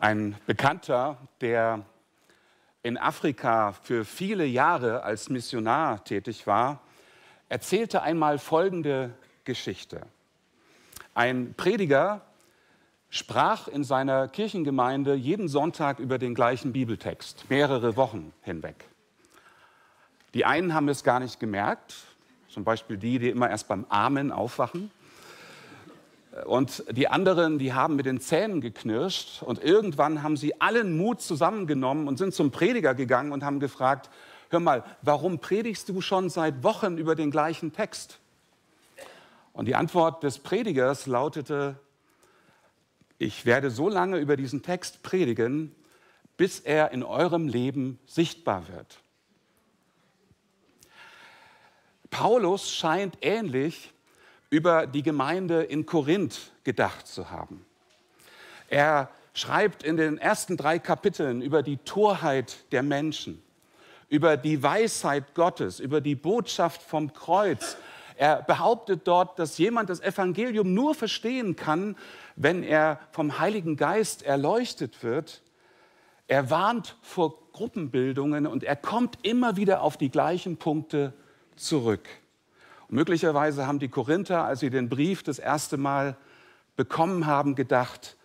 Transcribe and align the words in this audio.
Ein 0.00 0.36
Bekannter, 0.46 1.16
der 1.40 1.84
in 2.84 2.96
Afrika 2.96 3.72
für 3.72 4.04
viele 4.04 4.44
Jahre 4.46 5.02
als 5.02 5.28
Missionar 5.28 6.04
tätig 6.04 6.46
war, 6.46 6.80
erzählte 7.48 8.02
einmal 8.02 8.38
folgende 8.38 9.12
Geschichte. 9.42 10.02
Ein 11.14 11.54
Prediger 11.56 12.20
sprach 13.10 13.66
in 13.66 13.82
seiner 13.82 14.28
Kirchengemeinde 14.28 15.14
jeden 15.14 15.48
Sonntag 15.48 15.98
über 15.98 16.18
den 16.18 16.32
gleichen 16.32 16.72
Bibeltext, 16.72 17.50
mehrere 17.50 17.96
Wochen 17.96 18.32
hinweg. 18.42 18.84
Die 20.32 20.44
einen 20.44 20.74
haben 20.74 20.88
es 20.88 21.02
gar 21.02 21.18
nicht 21.18 21.40
gemerkt, 21.40 21.96
zum 22.48 22.62
Beispiel 22.62 22.98
die, 22.98 23.18
die 23.18 23.30
immer 23.30 23.50
erst 23.50 23.66
beim 23.66 23.84
Amen 23.88 24.30
aufwachen. 24.30 24.92
Und 26.46 26.84
die 26.90 27.08
anderen, 27.08 27.58
die 27.58 27.72
haben 27.72 27.96
mit 27.96 28.06
den 28.06 28.20
Zähnen 28.20 28.60
geknirscht 28.60 29.42
und 29.42 29.62
irgendwann 29.62 30.22
haben 30.22 30.36
sie 30.36 30.60
allen 30.60 30.96
Mut 30.96 31.20
zusammengenommen 31.20 32.08
und 32.08 32.18
sind 32.18 32.34
zum 32.34 32.50
Prediger 32.50 32.94
gegangen 32.94 33.32
und 33.32 33.44
haben 33.44 33.60
gefragt, 33.60 34.10
hör 34.50 34.60
mal, 34.60 34.84
warum 35.02 35.40
predigst 35.40 35.88
du 35.88 36.00
schon 36.00 36.30
seit 36.30 36.62
Wochen 36.62 36.98
über 36.98 37.14
den 37.14 37.30
gleichen 37.30 37.72
Text? 37.72 38.18
Und 39.52 39.66
die 39.66 39.74
Antwort 39.74 40.22
des 40.22 40.38
Predigers 40.38 41.06
lautete, 41.06 41.80
ich 43.18 43.44
werde 43.44 43.70
so 43.70 43.88
lange 43.88 44.18
über 44.18 44.36
diesen 44.36 44.62
Text 44.62 45.02
predigen, 45.02 45.74
bis 46.36 46.60
er 46.60 46.92
in 46.92 47.02
eurem 47.02 47.48
Leben 47.48 47.98
sichtbar 48.06 48.68
wird. 48.68 49.00
Paulus 52.10 52.70
scheint 52.72 53.18
ähnlich 53.22 53.92
über 54.50 54.86
die 54.86 55.02
Gemeinde 55.02 55.62
in 55.62 55.86
Korinth 55.86 56.52
gedacht 56.64 57.06
zu 57.06 57.30
haben. 57.30 57.64
Er 58.68 59.10
schreibt 59.34 59.82
in 59.82 59.96
den 59.96 60.18
ersten 60.18 60.56
drei 60.56 60.78
Kapiteln 60.78 61.42
über 61.42 61.62
die 61.62 61.76
Torheit 61.78 62.56
der 62.72 62.82
Menschen, 62.82 63.42
über 64.08 64.36
die 64.36 64.62
Weisheit 64.62 65.34
Gottes, 65.34 65.80
über 65.80 66.00
die 66.00 66.14
Botschaft 66.14 66.82
vom 66.82 67.12
Kreuz. 67.12 67.76
Er 68.16 68.42
behauptet 68.42 69.02
dort, 69.04 69.38
dass 69.38 69.58
jemand 69.58 69.90
das 69.90 70.00
Evangelium 70.00 70.74
nur 70.74 70.94
verstehen 70.94 71.56
kann, 71.56 71.96
wenn 72.36 72.62
er 72.62 73.00
vom 73.12 73.38
Heiligen 73.38 73.76
Geist 73.76 74.22
erleuchtet 74.22 75.02
wird. 75.02 75.42
Er 76.26 76.50
warnt 76.50 76.96
vor 77.00 77.38
Gruppenbildungen 77.52 78.46
und 78.46 78.64
er 78.64 78.76
kommt 78.76 79.18
immer 79.22 79.56
wieder 79.56 79.82
auf 79.82 79.96
die 79.96 80.10
gleichen 80.10 80.56
Punkte 80.56 81.12
zurück. 81.56 82.08
Möglicherweise 82.88 83.66
haben 83.66 83.78
die 83.78 83.88
Korinther, 83.88 84.44
als 84.44 84.60
sie 84.60 84.70
den 84.70 84.88
Brief 84.88 85.22
das 85.22 85.38
erste 85.38 85.76
Mal 85.76 86.16
bekommen 86.76 87.26
haben, 87.26 87.54
gedacht, 87.54 88.16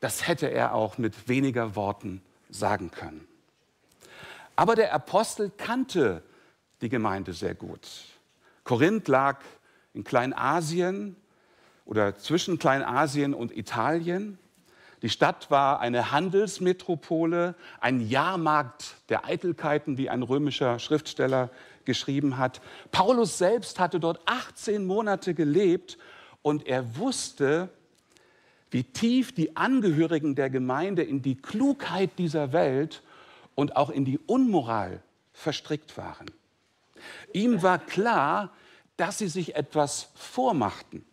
das 0.00 0.28
hätte 0.28 0.50
er 0.50 0.74
auch 0.74 0.98
mit 0.98 1.28
weniger 1.28 1.76
Worten 1.76 2.20
sagen 2.50 2.90
können. 2.90 3.26
Aber 4.54 4.74
der 4.74 4.92
Apostel 4.92 5.50
kannte 5.56 6.22
die 6.82 6.88
Gemeinde 6.88 7.32
sehr 7.32 7.54
gut. 7.54 7.88
Korinth 8.64 9.08
lag 9.08 9.40
in 9.94 10.04
Kleinasien 10.04 11.16
oder 11.86 12.16
zwischen 12.16 12.58
Kleinasien 12.58 13.32
und 13.32 13.56
Italien. 13.56 14.38
Die 15.02 15.08
Stadt 15.08 15.50
war 15.50 15.80
eine 15.80 16.10
Handelsmetropole, 16.10 17.54
ein 17.80 18.00
Jahrmarkt 18.00 18.96
der 19.08 19.24
Eitelkeiten, 19.24 19.96
wie 19.96 20.10
ein 20.10 20.22
römischer 20.22 20.78
Schriftsteller 20.78 21.50
geschrieben 21.86 22.36
hat. 22.36 22.60
Paulus 22.92 23.38
selbst 23.38 23.78
hatte 23.78 23.98
dort 24.00 24.20
18 24.26 24.84
Monate 24.84 25.32
gelebt 25.32 25.96
und 26.42 26.66
er 26.66 26.96
wusste, 26.96 27.70
wie 28.70 28.84
tief 28.84 29.34
die 29.34 29.56
Angehörigen 29.56 30.34
der 30.34 30.50
Gemeinde 30.50 31.02
in 31.02 31.22
die 31.22 31.36
Klugheit 31.36 32.10
dieser 32.18 32.52
Welt 32.52 33.02
und 33.54 33.76
auch 33.76 33.90
in 33.90 34.04
die 34.04 34.18
Unmoral 34.18 35.02
verstrickt 35.32 35.96
waren. 35.96 36.26
Ihm 37.32 37.62
war 37.62 37.78
klar, 37.78 38.52
dass 38.96 39.18
sie 39.18 39.28
sich 39.28 39.54
etwas 39.54 40.10
vormachten. 40.14 41.04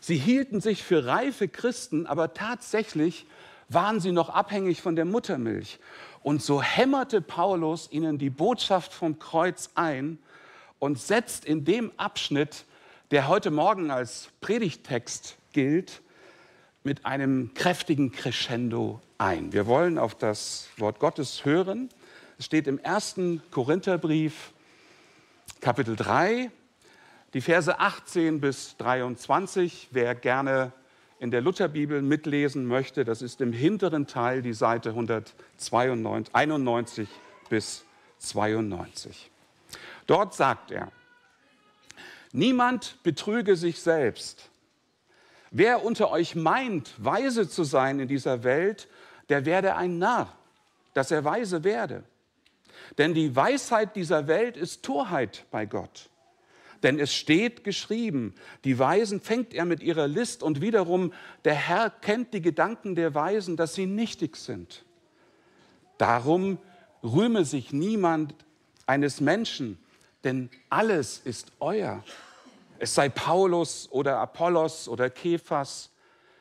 Sie 0.00 0.16
hielten 0.16 0.60
sich 0.60 0.82
für 0.82 1.06
reife 1.06 1.48
Christen, 1.48 2.06
aber 2.06 2.34
tatsächlich 2.34 3.26
waren 3.68 4.00
sie 4.00 4.12
noch 4.12 4.30
abhängig 4.30 4.80
von 4.80 4.96
der 4.96 5.04
Muttermilch. 5.04 5.78
Und 6.22 6.42
so 6.42 6.62
hämmerte 6.62 7.20
Paulus 7.20 7.90
ihnen 7.90 8.18
die 8.18 8.30
Botschaft 8.30 8.92
vom 8.92 9.18
Kreuz 9.18 9.70
ein 9.74 10.18
und 10.78 10.98
setzt 10.98 11.44
in 11.44 11.64
dem 11.64 11.92
Abschnitt, 11.96 12.64
der 13.10 13.28
heute 13.28 13.50
Morgen 13.50 13.90
als 13.90 14.28
Predigtext 14.40 15.36
gilt, 15.52 16.02
mit 16.84 17.04
einem 17.06 17.52
kräftigen 17.54 18.12
Crescendo 18.12 19.00
ein. 19.18 19.52
Wir 19.52 19.66
wollen 19.66 19.98
auf 19.98 20.14
das 20.14 20.68
Wort 20.76 20.98
Gottes 21.00 21.44
hören. 21.44 21.88
Es 22.38 22.44
steht 22.44 22.66
im 22.66 22.78
ersten 22.78 23.42
Korintherbrief, 23.50 24.52
Kapitel 25.60 25.96
3, 25.96 26.50
die 27.34 27.40
Verse 27.40 27.78
18 27.78 28.40
bis 28.40 28.76
23. 28.78 29.88
Wer 29.90 30.14
gerne 30.14 30.72
in 31.20 31.30
der 31.30 31.40
Lutherbibel 31.40 32.02
mitlesen 32.02 32.66
möchte, 32.66 33.04
das 33.04 33.22
ist 33.22 33.40
im 33.40 33.52
hinteren 33.52 34.06
Teil 34.06 34.42
die 34.42 34.52
Seite 34.52 34.90
191 34.90 37.08
bis 37.48 37.84
92. 38.18 39.30
Dort 40.06 40.34
sagt 40.34 40.70
er, 40.70 40.92
niemand 42.32 43.02
betrüge 43.02 43.56
sich 43.56 43.80
selbst. 43.80 44.50
Wer 45.50 45.84
unter 45.84 46.10
euch 46.10 46.34
meint, 46.34 46.92
weise 46.98 47.48
zu 47.48 47.64
sein 47.64 48.00
in 48.00 48.08
dieser 48.08 48.44
Welt, 48.44 48.88
der 49.28 49.46
werde 49.46 49.76
ein 49.76 49.98
Narr, 49.98 50.32
dass 50.94 51.10
er 51.10 51.24
weise 51.24 51.64
werde. 51.64 52.04
Denn 52.96 53.14
die 53.14 53.34
Weisheit 53.34 53.96
dieser 53.96 54.28
Welt 54.28 54.56
ist 54.56 54.82
Torheit 54.82 55.44
bei 55.50 55.66
Gott. 55.66 56.08
Denn 56.82 56.98
es 57.00 57.12
steht 57.12 57.64
geschrieben, 57.64 58.34
die 58.64 58.78
Weisen 58.78 59.20
fängt 59.20 59.52
er 59.52 59.64
mit 59.64 59.82
ihrer 59.82 60.06
List 60.06 60.42
und 60.42 60.60
wiederum 60.60 61.12
der 61.44 61.54
Herr 61.54 61.90
kennt 61.90 62.34
die 62.34 62.42
Gedanken 62.42 62.94
der 62.94 63.14
Weisen, 63.14 63.56
dass 63.56 63.74
sie 63.74 63.86
nichtig 63.86 64.36
sind. 64.36 64.84
Darum 65.98 66.58
rühme 67.02 67.44
sich 67.44 67.72
niemand 67.72 68.34
eines 68.86 69.20
Menschen, 69.20 69.78
denn 70.24 70.50
alles 70.70 71.20
ist 71.24 71.52
euer. 71.58 72.04
Es 72.78 72.94
sei 72.94 73.08
Paulus 73.08 73.88
oder 73.90 74.18
Apollos 74.18 74.88
oder 74.88 75.10
Kephas, 75.10 75.90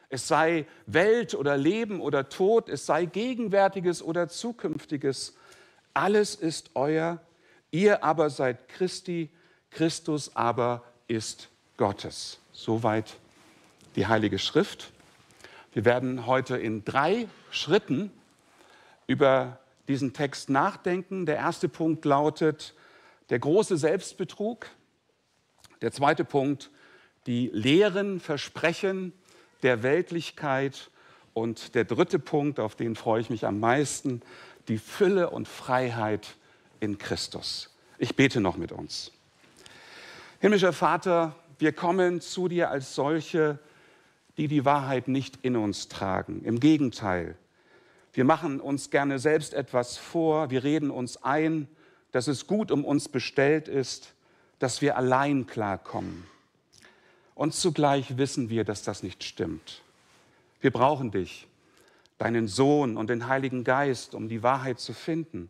es 0.10 0.28
sei 0.28 0.66
Welt 0.86 1.34
oder 1.36 1.58
Leben 1.58 2.00
oder 2.00 2.30
Tod, 2.30 2.70
es 2.70 2.86
sei 2.86 3.06
Gegenwärtiges 3.06 4.02
oder 4.02 4.30
Zukünftiges. 4.30 5.36
Alles 5.94 6.36
ist 6.36 6.72
euer, 6.76 7.20
ihr 7.72 8.04
aber 8.04 8.30
seid 8.30 8.70
Christi 8.70 9.30
Christus 9.72 10.36
aber 10.36 10.84
ist 11.08 11.50
Gottes. 11.78 12.40
Soweit 12.52 13.18
die 13.96 14.08
Heilige 14.08 14.40
Schrift. 14.40 14.92
Wir 15.74 15.86
werden 15.86 16.26
heute 16.26 16.58
in 16.58 16.84
drei 16.84 17.28
Schritten 17.52 18.12
über 19.06 19.60
diesen 19.88 20.14
Text 20.14 20.50
nachdenken. 20.50 21.26
Der 21.26 21.38
erste 21.38 21.70
Punkt 21.70 22.04
lautet 22.06 22.74
der 23.30 23.40
große 23.40 23.78
Selbstbetrug. 23.78 24.68
Der 25.82 25.92
zweite 25.92 26.26
Punkt 26.26 26.72
die 27.28 27.50
leeren 27.54 28.20
Versprechen 28.20 29.14
der 29.62 29.84
Weltlichkeit. 29.84 30.90
Und 31.34 31.76
der 31.76 31.84
dritte 31.84 32.18
Punkt, 32.18 32.60
auf 32.60 32.76
den 32.76 32.96
freue 32.96 33.22
ich 33.22 33.30
mich 33.30 33.46
am 33.46 33.60
meisten, 33.60 34.22
die 34.70 34.80
Fülle 34.80 35.30
und 35.30 35.48
Freiheit 35.48 36.36
in 36.80 36.98
Christus. 36.98 37.76
Ich 38.00 38.16
bete 38.16 38.42
noch 38.42 38.58
mit 38.58 38.72
uns. 38.72 39.12
Himmlischer 40.40 40.72
Vater, 40.72 41.36
wir 41.58 41.72
kommen 41.72 42.22
zu 42.22 42.48
dir 42.48 42.70
als 42.70 42.94
solche, 42.94 43.58
die 44.38 44.48
die 44.48 44.66
Wahrheit 44.66 45.08
nicht 45.08 45.40
in 45.42 45.56
uns 45.56 45.88
tragen. 45.88 46.44
Im 46.46 46.60
Gegenteil, 46.60 47.36
wir 48.14 48.24
machen 48.24 48.60
uns 48.60 48.92
gerne 48.92 49.18
selbst 49.18 49.56
etwas 49.56 49.98
vor, 49.98 50.52
wir 50.52 50.64
reden 50.64 50.92
uns 50.92 51.24
ein, 51.24 51.68
dass 52.12 52.28
es 52.28 52.46
gut 52.46 52.70
um 52.70 52.86
uns 52.86 53.10
bestellt 53.10 53.68
ist, 53.68 54.14
dass 54.60 54.80
wir 54.80 54.96
allein 54.96 55.48
klarkommen. 55.48 56.24
Und 57.34 57.56
zugleich 57.56 58.20
wissen 58.20 58.52
wir, 58.52 58.64
dass 58.64 58.84
das 58.84 59.02
nicht 59.02 59.24
stimmt. 59.24 59.82
Wir 60.62 60.70
brauchen 60.70 61.10
dich, 61.10 61.48
deinen 62.20 62.48
Sohn 62.48 62.96
und 62.96 63.10
den 63.10 63.28
Heiligen 63.28 63.64
Geist, 63.64 64.14
um 64.14 64.30
die 64.30 64.44
Wahrheit 64.44 64.80
zu 64.80 64.94
finden. 64.94 65.50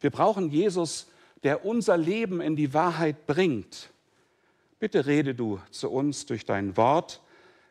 Wir 0.00 0.10
brauchen 0.10 0.50
Jesus, 0.50 1.06
der 1.44 1.64
unser 1.64 1.96
Leben 1.96 2.42
in 2.42 2.56
die 2.56 2.74
Wahrheit 2.74 3.26
bringt 3.26 3.88
Bitte 4.78 5.06
rede 5.06 5.34
du 5.34 5.60
zu 5.70 5.90
uns 5.90 6.26
durch 6.26 6.44
dein 6.44 6.76
Wort. 6.76 7.20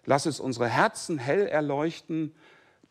Lass 0.06 0.26
es 0.26 0.40
unsere 0.40 0.68
Herzen 0.68 1.18
hell 1.18 1.48
erleuchten, 1.48 2.34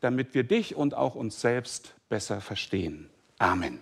damit 0.00 0.34
wir 0.34 0.44
dich 0.44 0.74
und 0.74 0.94
auch 0.94 1.14
uns 1.14 1.40
selbst 1.40 1.94
besser 2.08 2.40
verstehen. 2.40 3.10
Amen. 3.38 3.80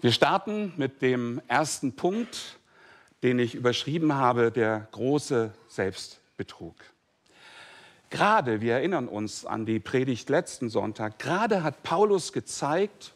Wir 0.00 0.12
starten 0.12 0.72
mit 0.76 1.02
dem 1.02 1.40
ersten 1.46 1.94
Punkt, 1.94 2.58
den 3.22 3.38
ich 3.38 3.54
überschrieben 3.54 4.14
habe, 4.14 4.50
der 4.50 4.88
große 4.92 5.52
Selbstbetrug. 5.68 6.74
Gerade, 8.10 8.60
wir 8.60 8.74
erinnern 8.74 9.08
uns 9.08 9.46
an 9.46 9.64
die 9.64 9.78
Predigt 9.78 10.28
letzten 10.28 10.70
Sonntag, 10.70 11.18
gerade 11.18 11.62
hat 11.62 11.82
Paulus 11.82 12.32
gezeigt, 12.32 13.12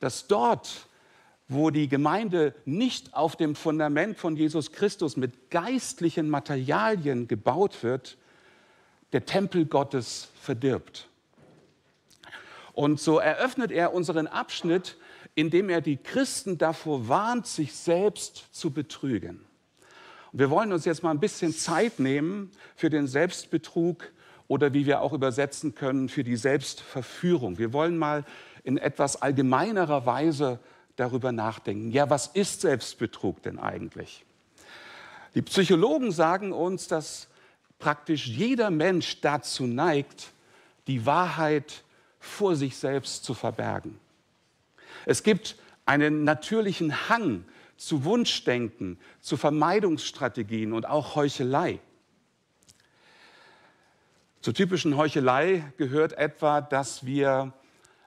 dass 0.00 0.26
dort, 0.26 0.86
wo 1.50 1.70
die 1.70 1.88
Gemeinde 1.88 2.54
nicht 2.64 3.12
auf 3.12 3.34
dem 3.34 3.56
Fundament 3.56 4.16
von 4.16 4.36
Jesus 4.36 4.70
Christus 4.70 5.16
mit 5.16 5.50
geistlichen 5.50 6.30
Materialien 6.30 7.26
gebaut 7.26 7.82
wird, 7.82 8.16
der 9.12 9.26
Tempel 9.26 9.66
Gottes 9.66 10.28
verdirbt. 10.40 11.08
Und 12.72 13.00
so 13.00 13.18
eröffnet 13.18 13.72
er 13.72 13.92
unseren 13.92 14.28
Abschnitt, 14.28 14.96
indem 15.34 15.70
er 15.70 15.80
die 15.80 15.96
Christen 15.96 16.56
davor 16.56 17.08
warnt, 17.08 17.48
sich 17.48 17.74
selbst 17.74 18.44
zu 18.52 18.70
betrügen. 18.70 19.44
Wir 20.32 20.50
wollen 20.50 20.72
uns 20.72 20.84
jetzt 20.84 21.02
mal 21.02 21.10
ein 21.10 21.18
bisschen 21.18 21.52
Zeit 21.52 21.98
nehmen 21.98 22.52
für 22.76 22.90
den 22.90 23.08
Selbstbetrug 23.08 24.12
oder 24.46 24.72
wie 24.72 24.86
wir 24.86 25.00
auch 25.00 25.12
übersetzen 25.12 25.74
können, 25.74 26.08
für 26.08 26.22
die 26.22 26.36
Selbstverführung. 26.36 27.58
Wir 27.58 27.72
wollen 27.72 27.98
mal 27.98 28.24
in 28.62 28.78
etwas 28.78 29.20
allgemeinerer 29.20 30.06
Weise 30.06 30.60
darüber 31.00 31.32
nachdenken. 31.32 31.90
Ja, 31.90 32.10
was 32.10 32.26
ist 32.26 32.60
Selbstbetrug 32.60 33.42
denn 33.42 33.58
eigentlich? 33.58 34.24
Die 35.34 35.42
Psychologen 35.42 36.12
sagen 36.12 36.52
uns, 36.52 36.88
dass 36.88 37.28
praktisch 37.78 38.26
jeder 38.26 38.70
Mensch 38.70 39.20
dazu 39.20 39.66
neigt, 39.66 40.32
die 40.86 41.06
Wahrheit 41.06 41.84
vor 42.18 42.54
sich 42.54 42.76
selbst 42.76 43.24
zu 43.24 43.32
verbergen. 43.32 43.98
Es 45.06 45.22
gibt 45.22 45.56
einen 45.86 46.24
natürlichen 46.24 47.08
Hang 47.08 47.44
zu 47.76 48.04
Wunschdenken, 48.04 48.98
zu 49.20 49.38
Vermeidungsstrategien 49.38 50.74
und 50.74 50.86
auch 50.86 51.14
Heuchelei. 51.16 51.80
Zur 54.42 54.52
typischen 54.52 54.96
Heuchelei 54.96 55.64
gehört 55.78 56.12
etwa, 56.12 56.60
dass 56.60 57.06
wir 57.06 57.54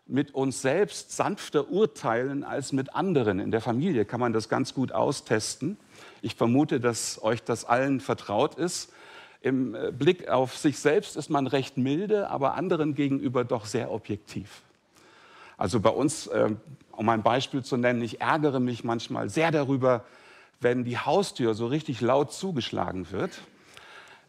mit 0.05 0.33
uns 0.33 0.61
selbst 0.61 1.15
sanfter 1.15 1.69
urteilen 1.69 2.43
als 2.43 2.73
mit 2.73 2.93
anderen. 2.95 3.39
In 3.39 3.51
der 3.51 3.61
Familie 3.61 4.05
kann 4.05 4.19
man 4.19 4.33
das 4.33 4.49
ganz 4.49 4.73
gut 4.73 4.91
austesten. 4.91 5.77
Ich 6.21 6.35
vermute, 6.35 6.79
dass 6.79 7.21
euch 7.23 7.43
das 7.43 7.65
allen 7.65 7.99
vertraut 7.99 8.55
ist. 8.55 8.91
Im 9.41 9.75
äh, 9.75 9.91
Blick 9.91 10.29
auf 10.29 10.57
sich 10.57 10.79
selbst 10.79 11.15
ist 11.15 11.29
man 11.29 11.47
recht 11.47 11.77
milde, 11.77 12.29
aber 12.29 12.55
anderen 12.55 12.95
gegenüber 12.95 13.43
doch 13.43 13.65
sehr 13.65 13.91
objektiv. 13.91 14.61
Also 15.57 15.79
bei 15.79 15.89
uns, 15.89 16.27
äh, 16.27 16.49
um 16.91 17.09
ein 17.09 17.23
Beispiel 17.23 17.63
zu 17.63 17.77
nennen, 17.77 18.01
ich 18.01 18.21
ärgere 18.21 18.59
mich 18.59 18.83
manchmal 18.83 19.29
sehr 19.29 19.51
darüber, 19.51 20.03
wenn 20.59 20.83
die 20.83 20.97
Haustür 20.97 21.53
so 21.53 21.67
richtig 21.67 22.01
laut 22.01 22.31
zugeschlagen 22.33 23.11
wird. 23.11 23.41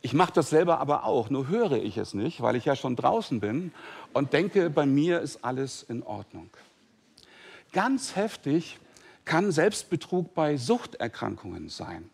Ich 0.04 0.12
mache 0.12 0.34
das 0.34 0.50
selber 0.50 0.80
aber 0.80 1.04
auch, 1.04 1.30
nur 1.30 1.48
höre 1.48 1.82
ich 1.82 1.96
es 1.96 2.12
nicht, 2.12 2.42
weil 2.42 2.56
ich 2.56 2.66
ja 2.66 2.76
schon 2.76 2.94
draußen 2.94 3.40
bin 3.40 3.72
und 4.12 4.34
denke, 4.34 4.68
bei 4.68 4.84
mir 4.84 5.20
ist 5.22 5.42
alles 5.42 5.82
in 5.82 6.02
Ordnung. 6.02 6.50
Ganz 7.72 8.14
heftig 8.14 8.78
kann 9.24 9.50
Selbstbetrug 9.50 10.34
bei 10.34 10.58
Suchterkrankungen 10.58 11.70
sein. 11.70 12.10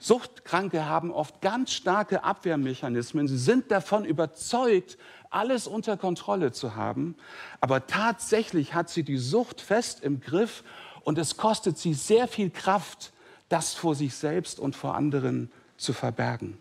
Suchtkranke 0.00 0.84
haben 0.84 1.10
oft 1.10 1.40
ganz 1.40 1.72
starke 1.72 2.24
Abwehrmechanismen. 2.24 3.26
Sie 3.26 3.38
sind 3.38 3.70
davon 3.70 4.04
überzeugt, 4.04 4.98
alles 5.30 5.66
unter 5.66 5.96
Kontrolle 5.96 6.52
zu 6.52 6.76
haben. 6.76 7.16
Aber 7.62 7.86
tatsächlich 7.86 8.74
hat 8.74 8.90
sie 8.90 9.02
die 9.02 9.16
Sucht 9.16 9.62
fest 9.62 10.02
im 10.02 10.20
Griff 10.20 10.62
und 11.04 11.16
es 11.16 11.38
kostet 11.38 11.78
sie 11.78 11.94
sehr 11.94 12.28
viel 12.28 12.50
Kraft, 12.50 13.14
das 13.48 13.72
vor 13.72 13.94
sich 13.94 14.14
selbst 14.14 14.60
und 14.60 14.76
vor 14.76 14.94
anderen 14.94 15.50
zu 15.80 15.92
verbergen. 15.92 16.58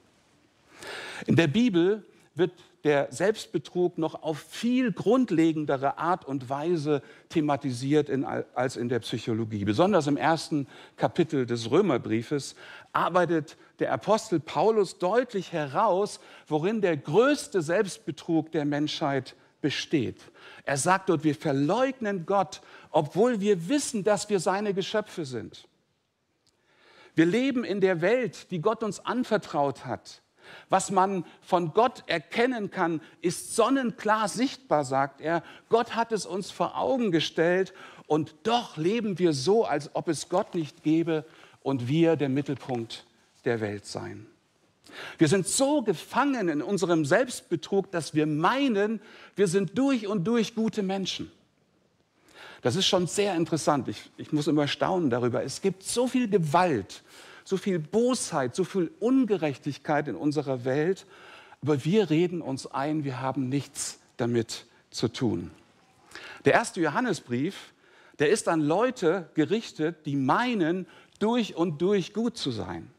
In 1.25 1.35
der 1.35 1.47
Bibel 1.47 2.03
wird 2.35 2.51
der 2.83 3.11
Selbstbetrug 3.11 3.97
noch 3.97 4.23
auf 4.23 4.39
viel 4.39 4.91
grundlegendere 4.91 5.97
Art 5.97 6.25
und 6.25 6.49
Weise 6.49 7.01
thematisiert 7.27 8.07
in, 8.07 8.23
als 8.23 8.77
in 8.77 8.87
der 8.87 8.99
Psychologie. 8.99 9.65
Besonders 9.65 10.07
im 10.07 10.15
ersten 10.15 10.67
Kapitel 10.95 11.45
des 11.45 11.69
Römerbriefes 11.69 12.55
arbeitet 12.93 13.57
der 13.79 13.91
Apostel 13.91 14.39
Paulus 14.39 14.97
deutlich 14.97 15.51
heraus, 15.51 16.19
worin 16.47 16.81
der 16.81 16.95
größte 16.95 17.61
Selbstbetrug 17.61 18.51
der 18.51 18.63
Menschheit 18.65 19.35
besteht. 19.61 20.21
Er 20.63 20.77
sagt 20.77 21.09
dort, 21.09 21.25
wir 21.25 21.35
verleugnen 21.35 22.25
Gott, 22.25 22.61
obwohl 22.91 23.41
wir 23.41 23.67
wissen, 23.67 24.05
dass 24.05 24.29
wir 24.29 24.39
seine 24.39 24.73
Geschöpfe 24.73 25.25
sind. 25.25 25.67
Wir 27.19 27.25
leben 27.25 27.65
in 27.65 27.81
der 27.81 27.99
Welt, 27.99 28.49
die 28.49 28.61
Gott 28.61 28.81
uns 28.81 29.05
anvertraut 29.05 29.85
hat. 29.85 30.21
Was 30.69 30.89
man 30.89 31.25
von 31.41 31.73
Gott 31.73 32.05
erkennen 32.07 32.71
kann, 32.71 33.01
ist 33.21 33.57
sonnenklar 33.57 34.29
sichtbar, 34.29 34.85
sagt 34.85 35.19
er. 35.19 35.43
Gott 35.67 35.97
hat 35.97 36.13
es 36.13 36.25
uns 36.25 36.49
vor 36.49 36.77
Augen 36.77 37.11
gestellt 37.11 37.73
und 38.07 38.35
doch 38.43 38.77
leben 38.77 39.19
wir 39.19 39.33
so, 39.33 39.65
als 39.65 39.93
ob 39.95 40.07
es 40.07 40.29
Gott 40.29 40.55
nicht 40.55 40.81
gäbe 40.81 41.25
und 41.61 41.89
wir 41.89 42.15
der 42.15 42.29
Mittelpunkt 42.29 43.05
der 43.43 43.59
Welt 43.59 43.85
seien. 43.85 44.25
Wir 45.17 45.27
sind 45.27 45.45
so 45.45 45.81
gefangen 45.81 46.47
in 46.47 46.61
unserem 46.61 47.03
Selbstbetrug, 47.03 47.91
dass 47.91 48.13
wir 48.13 48.27
meinen, 48.27 49.01
wir 49.35 49.49
sind 49.49 49.77
durch 49.77 50.07
und 50.07 50.23
durch 50.23 50.55
gute 50.55 50.83
Menschen. 50.83 51.29
Das 52.61 52.75
ist 52.75 52.87
schon 52.87 53.07
sehr 53.07 53.35
interessant. 53.35 53.87
Ich, 53.87 54.09
ich 54.17 54.31
muss 54.31 54.47
immer 54.47 54.67
staunen 54.67 55.09
darüber. 55.09 55.43
Es 55.43 55.61
gibt 55.61 55.83
so 55.83 56.07
viel 56.07 56.29
Gewalt, 56.29 57.03
so 57.43 57.57
viel 57.57 57.79
Bosheit, 57.79 58.55
so 58.55 58.63
viel 58.63 58.91
Ungerechtigkeit 58.99 60.07
in 60.07 60.15
unserer 60.15 60.65
Welt, 60.65 61.05
aber 61.61 61.83
wir 61.83 62.09
reden 62.09 62.41
uns 62.41 62.67
ein, 62.67 63.03
wir 63.03 63.21
haben 63.21 63.49
nichts 63.49 63.99
damit 64.17 64.65
zu 64.91 65.07
tun. 65.07 65.51
Der 66.45 66.53
erste 66.53 66.81
Johannesbrief, 66.81 67.73
der 68.19 68.29
ist 68.29 68.47
an 68.47 68.61
Leute 68.61 69.29
gerichtet, 69.33 70.05
die 70.05 70.15
meinen, 70.15 70.87
durch 71.19 71.55
und 71.55 71.81
durch 71.81 72.13
gut 72.13 72.37
zu 72.37 72.51
sein. 72.51 72.89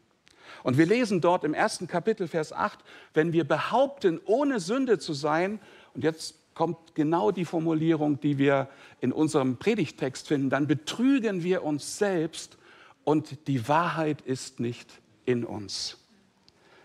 Und 0.63 0.77
wir 0.77 0.85
lesen 0.85 1.21
dort 1.21 1.43
im 1.43 1.55
ersten 1.55 1.87
Kapitel, 1.87 2.27
Vers 2.27 2.53
8, 2.53 2.79
wenn 3.13 3.33
wir 3.33 3.47
behaupten, 3.47 4.19
ohne 4.25 4.59
Sünde 4.59 4.99
zu 4.99 5.13
sein, 5.13 5.59
und 5.93 6.03
jetzt 6.03 6.35
kommt 6.61 6.93
genau 6.93 7.31
die 7.31 7.45
Formulierung, 7.45 8.19
die 8.19 8.37
wir 8.37 8.69
in 8.99 9.11
unserem 9.11 9.57
Predigtext 9.57 10.27
finden, 10.27 10.51
dann 10.51 10.67
betrügen 10.67 11.41
wir 11.41 11.63
uns 11.63 11.97
selbst 11.97 12.59
und 13.03 13.47
die 13.47 13.67
Wahrheit 13.67 14.21
ist 14.21 14.59
nicht 14.59 14.87
in 15.25 15.43
uns. 15.43 15.97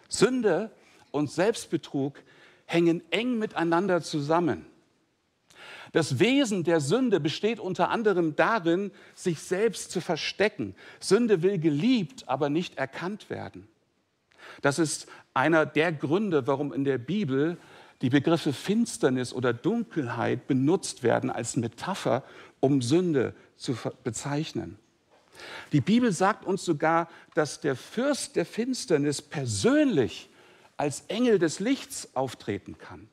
Sünde 0.08 0.70
und 1.10 1.30
Selbstbetrug 1.30 2.22
hängen 2.64 3.02
eng 3.10 3.38
miteinander 3.38 4.00
zusammen. 4.00 4.64
Das 5.92 6.18
Wesen 6.18 6.64
der 6.64 6.80
Sünde 6.80 7.20
besteht 7.20 7.60
unter 7.60 7.90
anderem 7.90 8.34
darin, 8.34 8.92
sich 9.14 9.40
selbst 9.40 9.90
zu 9.90 10.00
verstecken. 10.00 10.74
Sünde 11.00 11.42
will 11.42 11.58
geliebt, 11.58 12.26
aber 12.30 12.48
nicht 12.48 12.78
erkannt 12.78 13.28
werden. 13.28 13.68
Das 14.62 14.78
ist 14.78 15.06
einer 15.34 15.66
der 15.66 15.92
Gründe, 15.92 16.46
warum 16.46 16.72
in 16.72 16.84
der 16.84 16.96
Bibel 16.96 17.58
die 18.02 18.10
Begriffe 18.10 18.52
Finsternis 18.52 19.32
oder 19.32 19.52
Dunkelheit 19.52 20.46
benutzt 20.46 21.02
werden 21.02 21.30
als 21.30 21.56
Metapher, 21.56 22.22
um 22.60 22.82
Sünde 22.82 23.34
zu 23.56 23.76
bezeichnen. 24.04 24.78
Die 25.72 25.80
Bibel 25.80 26.12
sagt 26.12 26.44
uns 26.44 26.64
sogar, 26.64 27.08
dass 27.34 27.60
der 27.60 27.76
Fürst 27.76 28.36
der 28.36 28.46
Finsternis 28.46 29.20
persönlich 29.22 30.28
als 30.76 31.04
Engel 31.08 31.38
des 31.38 31.60
Lichts 31.60 32.14
auftreten 32.14 32.78
kann. 32.78 33.08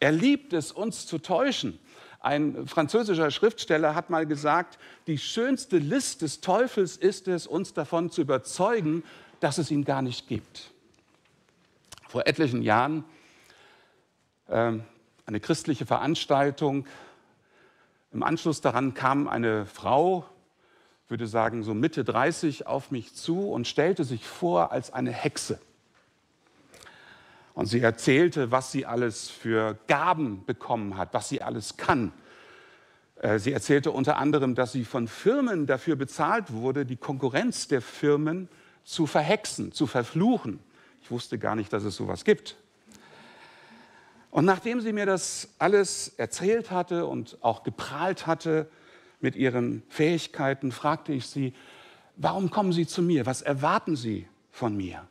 Er 0.00 0.12
liebt 0.12 0.52
es, 0.52 0.72
uns 0.72 1.06
zu 1.06 1.18
täuschen. 1.18 1.78
Ein 2.20 2.66
französischer 2.66 3.30
Schriftsteller 3.30 3.94
hat 3.94 4.10
mal 4.10 4.26
gesagt, 4.26 4.78
die 5.06 5.18
schönste 5.18 5.78
List 5.78 6.22
des 6.22 6.40
Teufels 6.40 6.96
ist 6.96 7.28
es, 7.28 7.46
uns 7.46 7.74
davon 7.74 8.10
zu 8.10 8.20
überzeugen, 8.20 9.02
dass 9.40 9.58
es 9.58 9.70
ihn 9.70 9.84
gar 9.84 10.02
nicht 10.02 10.28
gibt. 10.28 10.70
Vor 12.08 12.26
etlichen 12.26 12.62
Jahren 12.62 13.04
eine 14.52 15.40
christliche 15.40 15.86
Veranstaltung. 15.86 16.86
Im 18.12 18.22
Anschluss 18.22 18.60
daran 18.60 18.94
kam 18.94 19.28
eine 19.28 19.66
Frau 19.66 20.26
würde 21.12 21.26
sagen, 21.26 21.62
so 21.62 21.74
Mitte 21.74 22.04
30 22.04 22.66
auf 22.66 22.90
mich 22.90 23.14
zu 23.14 23.50
und 23.50 23.68
stellte 23.68 24.02
sich 24.02 24.26
vor 24.26 24.72
als 24.72 24.92
eine 24.92 25.12
Hexe. 25.12 25.60
Und 27.52 27.66
sie 27.66 27.80
erzählte, 27.80 28.50
was 28.50 28.72
sie 28.72 28.86
alles 28.86 29.28
für 29.28 29.76
Gaben 29.88 30.44
bekommen 30.46 30.96
hat, 30.96 31.12
was 31.12 31.28
sie 31.28 31.42
alles 31.42 31.76
kann. 31.76 32.12
Äh, 33.16 33.38
sie 33.38 33.52
erzählte 33.52 33.90
unter 33.90 34.16
anderem, 34.16 34.54
dass 34.54 34.72
sie 34.72 34.86
von 34.86 35.06
Firmen 35.06 35.66
dafür 35.66 35.96
bezahlt 35.96 36.50
wurde, 36.50 36.86
die 36.86 36.96
Konkurrenz 36.96 37.68
der 37.68 37.82
Firmen 37.82 38.48
zu 38.82 39.06
verhexen, 39.06 39.70
zu 39.70 39.86
verfluchen. 39.86 40.60
Ich 41.02 41.10
wusste 41.10 41.38
gar 41.38 41.56
nicht, 41.56 41.74
dass 41.74 41.84
es 41.84 41.94
sowas 41.94 42.24
gibt. 42.24 42.56
Und 44.32 44.44
nachdem 44.44 44.80
sie 44.80 44.92
mir 44.92 45.06
das 45.06 45.50
alles 45.60 46.08
erzählt 46.16 46.72
hatte 46.72 47.06
und 47.06 47.38
auch 47.40 47.62
geprahlt 47.62 48.26
hatte, 48.26 48.68
mit 49.20 49.36
ihren 49.36 49.84
Fähigkeiten, 49.88 50.72
fragte 50.72 51.12
ich 51.12 51.28
sie, 51.28 51.54
warum 52.16 52.50
kommen 52.50 52.72
Sie 52.72 52.88
zu 52.88 53.02
mir? 53.02 53.24
Was 53.24 53.40
erwarten 53.40 53.94
Sie 53.94 54.26
von 54.50 54.76
mir? 54.76 55.06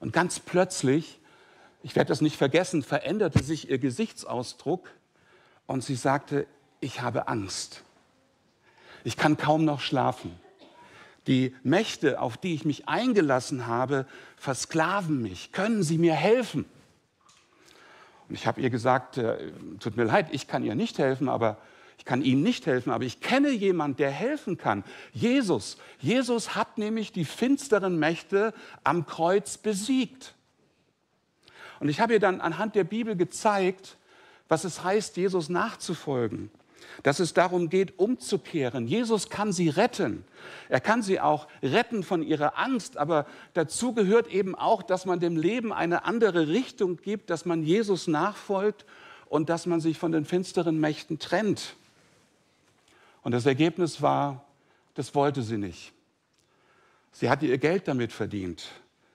Und 0.00 0.12
ganz 0.12 0.38
plötzlich 0.38 1.18
ich 1.82 1.96
werde 1.96 2.08
das 2.08 2.20
nicht 2.20 2.36
vergessen, 2.36 2.82
veränderte 2.82 3.42
sich 3.42 3.68
ihr 3.68 3.78
Gesichtsausdruck 3.78 4.88
und 5.66 5.82
sie 5.82 5.96
sagte, 5.96 6.46
ich 6.80 7.00
habe 7.00 7.28
Angst. 7.28 7.82
Ich 9.04 9.16
kann 9.16 9.36
kaum 9.36 9.64
noch 9.64 9.80
schlafen. 9.80 10.32
Die 11.26 11.54
Mächte, 11.62 12.20
auf 12.20 12.36
die 12.36 12.54
ich 12.54 12.64
mich 12.64 12.88
eingelassen 12.88 13.66
habe, 13.66 14.06
versklaven 14.36 15.22
mich. 15.22 15.52
Können 15.52 15.82
Sie 15.82 15.98
mir 15.98 16.14
helfen? 16.14 16.64
Und 18.28 18.34
ich 18.34 18.46
habe 18.46 18.60
ihr 18.60 18.70
gesagt, 18.70 19.18
äh, 19.18 19.52
tut 19.80 19.96
mir 19.96 20.04
leid, 20.04 20.28
ich 20.32 20.46
kann 20.46 20.64
ihr 20.64 20.74
nicht 20.74 20.98
helfen, 20.98 21.28
aber 21.28 21.58
ich 21.98 22.04
kann 22.04 22.22
Ihnen 22.22 22.42
nicht 22.42 22.66
helfen, 22.66 22.90
aber 22.90 23.04
ich 23.04 23.20
kenne 23.20 23.50
jemanden, 23.50 23.98
der 23.98 24.10
helfen 24.10 24.58
kann. 24.58 24.82
Jesus. 25.12 25.76
Jesus 26.00 26.56
hat 26.56 26.76
nämlich 26.76 27.12
die 27.12 27.24
finsteren 27.24 27.96
Mächte 27.96 28.54
am 28.82 29.06
Kreuz 29.06 29.56
besiegt. 29.56 30.34
Und 31.78 31.88
ich 31.88 32.00
habe 32.00 32.14
ihr 32.14 32.18
dann 32.18 32.40
anhand 32.40 32.74
der 32.74 32.82
Bibel 32.82 33.14
gezeigt, 33.14 33.98
was 34.48 34.64
es 34.64 34.82
heißt, 34.82 35.16
Jesus 35.16 35.48
nachzufolgen 35.48 36.50
dass 37.02 37.20
es 37.20 37.34
darum 37.34 37.68
geht, 37.68 37.98
umzukehren. 37.98 38.86
Jesus 38.86 39.28
kann 39.28 39.52
sie 39.52 39.68
retten. 39.68 40.24
Er 40.68 40.80
kann 40.80 41.02
sie 41.02 41.20
auch 41.20 41.48
retten 41.62 42.02
von 42.02 42.22
ihrer 42.22 42.58
Angst, 42.58 42.96
aber 42.96 43.26
dazu 43.54 43.92
gehört 43.92 44.28
eben 44.28 44.54
auch, 44.54 44.82
dass 44.82 45.06
man 45.06 45.20
dem 45.20 45.36
Leben 45.36 45.72
eine 45.72 46.04
andere 46.04 46.48
Richtung 46.48 46.96
gibt, 46.96 47.30
dass 47.30 47.44
man 47.44 47.62
Jesus 47.62 48.06
nachfolgt 48.06 48.84
und 49.26 49.48
dass 49.48 49.66
man 49.66 49.80
sich 49.80 49.98
von 49.98 50.12
den 50.12 50.24
finsteren 50.24 50.78
Mächten 50.78 51.18
trennt. 51.18 51.76
Und 53.22 53.32
das 53.32 53.46
Ergebnis 53.46 54.02
war, 54.02 54.44
das 54.94 55.14
wollte 55.14 55.42
sie 55.42 55.58
nicht. 55.58 55.92
Sie 57.12 57.30
hatte 57.30 57.46
ihr 57.46 57.58
Geld 57.58 57.88
damit 57.88 58.12
verdient, 58.12 58.68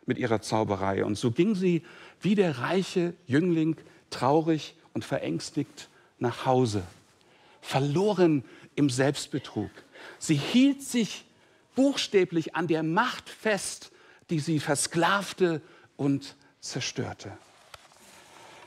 mit 0.05 0.17
ihrer 0.17 0.41
Zauberei. 0.41 1.03
Und 1.03 1.17
so 1.17 1.31
ging 1.31 1.55
sie 1.55 1.83
wie 2.21 2.35
der 2.35 2.59
reiche 2.59 3.13
Jüngling 3.25 3.75
traurig 4.09 4.75
und 4.93 5.03
verängstigt 5.03 5.89
nach 6.19 6.45
Hause 6.45 6.83
verloren 7.67 8.45
im 8.75 8.89
Selbstbetrug. 8.89 9.69
Sie 10.19 10.35
hielt 10.35 10.81
sich 10.81 11.25
buchstäblich 11.75 12.55
an 12.55 12.67
der 12.67 12.81
Macht 12.81 13.29
fest, 13.29 13.91
die 14.29 14.39
sie 14.39 14.59
versklavte 14.59 15.61
und 15.97 16.35
zerstörte. 16.61 17.37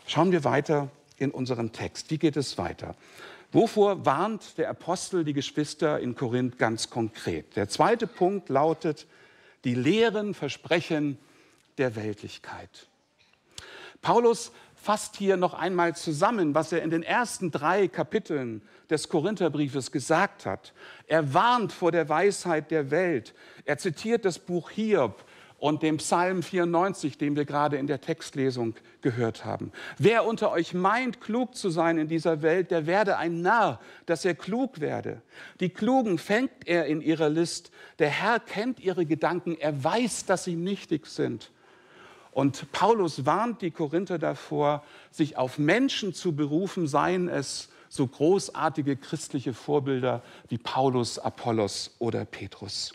Schauen 0.07 0.33
wir 0.33 0.45
weiter 0.45 0.90
in 1.16 1.30
unserem 1.30 1.73
Text. 1.73 2.11
Wie 2.11 2.19
geht 2.19 2.37
es 2.37 2.59
weiter? 2.59 2.95
Wovor 3.52 4.04
warnt 4.04 4.59
der 4.59 4.69
Apostel 4.69 5.25
die 5.25 5.33
Geschwister 5.33 5.99
in 5.99 6.14
Korinth 6.14 6.59
ganz 6.59 6.90
konkret? 6.90 7.57
Der 7.57 7.69
zweite 7.69 8.07
Punkt 8.07 8.49
lautet 8.50 9.07
die 9.64 9.75
leeren 9.75 10.35
Versprechen 10.35 11.19
der 11.78 11.97
Weltlichkeit. 11.97 12.87
Paulus 14.02 14.52
fasst 14.83 15.17
hier 15.17 15.37
noch 15.37 15.55
einmal 15.55 15.95
zusammen, 15.95 16.55
was 16.55 16.73
er 16.73 16.83
in 16.83 16.91
den 16.91 17.03
ersten 17.03 17.51
drei 17.51 17.89
Kapiteln 17.89 18.63
des 18.89 19.09
Korintherbriefes 19.09 19.93
gesagt 19.93 20.47
hat. 20.47 20.73
Er 21.07 21.35
warnt 21.35 21.73
vor 21.73 21.93
der 21.93 22.09
Weisheit 22.09 22.71
der 22.71 22.91
Welt. 22.91 23.35
Er 23.65 23.79
zitiert 23.79 24.25
das 24.25 24.39
Buch 24.39 24.71
Hiob 24.71 25.25
und 25.59 25.83
den 25.83 25.99
Psalm 25.99 26.43
94, 26.43 27.19
den 27.19 27.37
wir 27.37 27.45
gerade 27.45 27.77
in 27.77 27.87
der 27.87 28.01
Textlesung 28.01 28.75
gehört 29.03 29.45
haben. 29.45 29.71
Wer 29.99 30.25
unter 30.25 30.51
euch 30.51 30.73
meint, 30.73 31.21
klug 31.21 31.55
zu 31.55 31.69
sein 31.69 31.99
in 31.99 32.09
dieser 32.09 32.41
Welt, 32.41 32.71
der 32.71 32.87
werde 32.87 33.19
ein 33.19 33.43
Narr, 33.43 33.79
dass 34.07 34.25
er 34.25 34.35
klug 34.35 34.81
werde. 34.81 35.21
Die 35.61 35.69
Klugen 35.69 36.17
fängt 36.17 36.67
er 36.67 36.87
in 36.87 37.03
ihrer 37.03 37.29
List. 37.29 37.71
Der 37.99 38.09
Herr 38.09 38.41
kennt 38.41 38.81
ihre 38.81 39.05
Gedanken. 39.05 39.57
Er 39.61 39.85
weiß, 39.85 40.25
dass 40.25 40.45
sie 40.45 40.57
nichtig 40.57 41.07
sind. 41.07 41.51
Und 42.33 42.71
Paulus 42.73 43.27
warnt 43.27 43.63
die 43.63 43.71
Korinther 43.71 44.19
davor, 44.19 44.85
sich 45.11 45.37
auf 45.37 45.59
Menschen 45.59 46.15
zu 46.15 46.35
berufen, 46.35 46.87
seien 46.87 47.29
es 47.29 47.69
so 47.89 48.07
großartige 48.07 48.97
christliche 48.97 49.53
Vorbilder 49.53 50.23
wie 50.49 50.59
Paulus, 50.59 51.19
Apollos 51.19 51.97
oder 51.99 52.25
Petrus. 52.25 52.93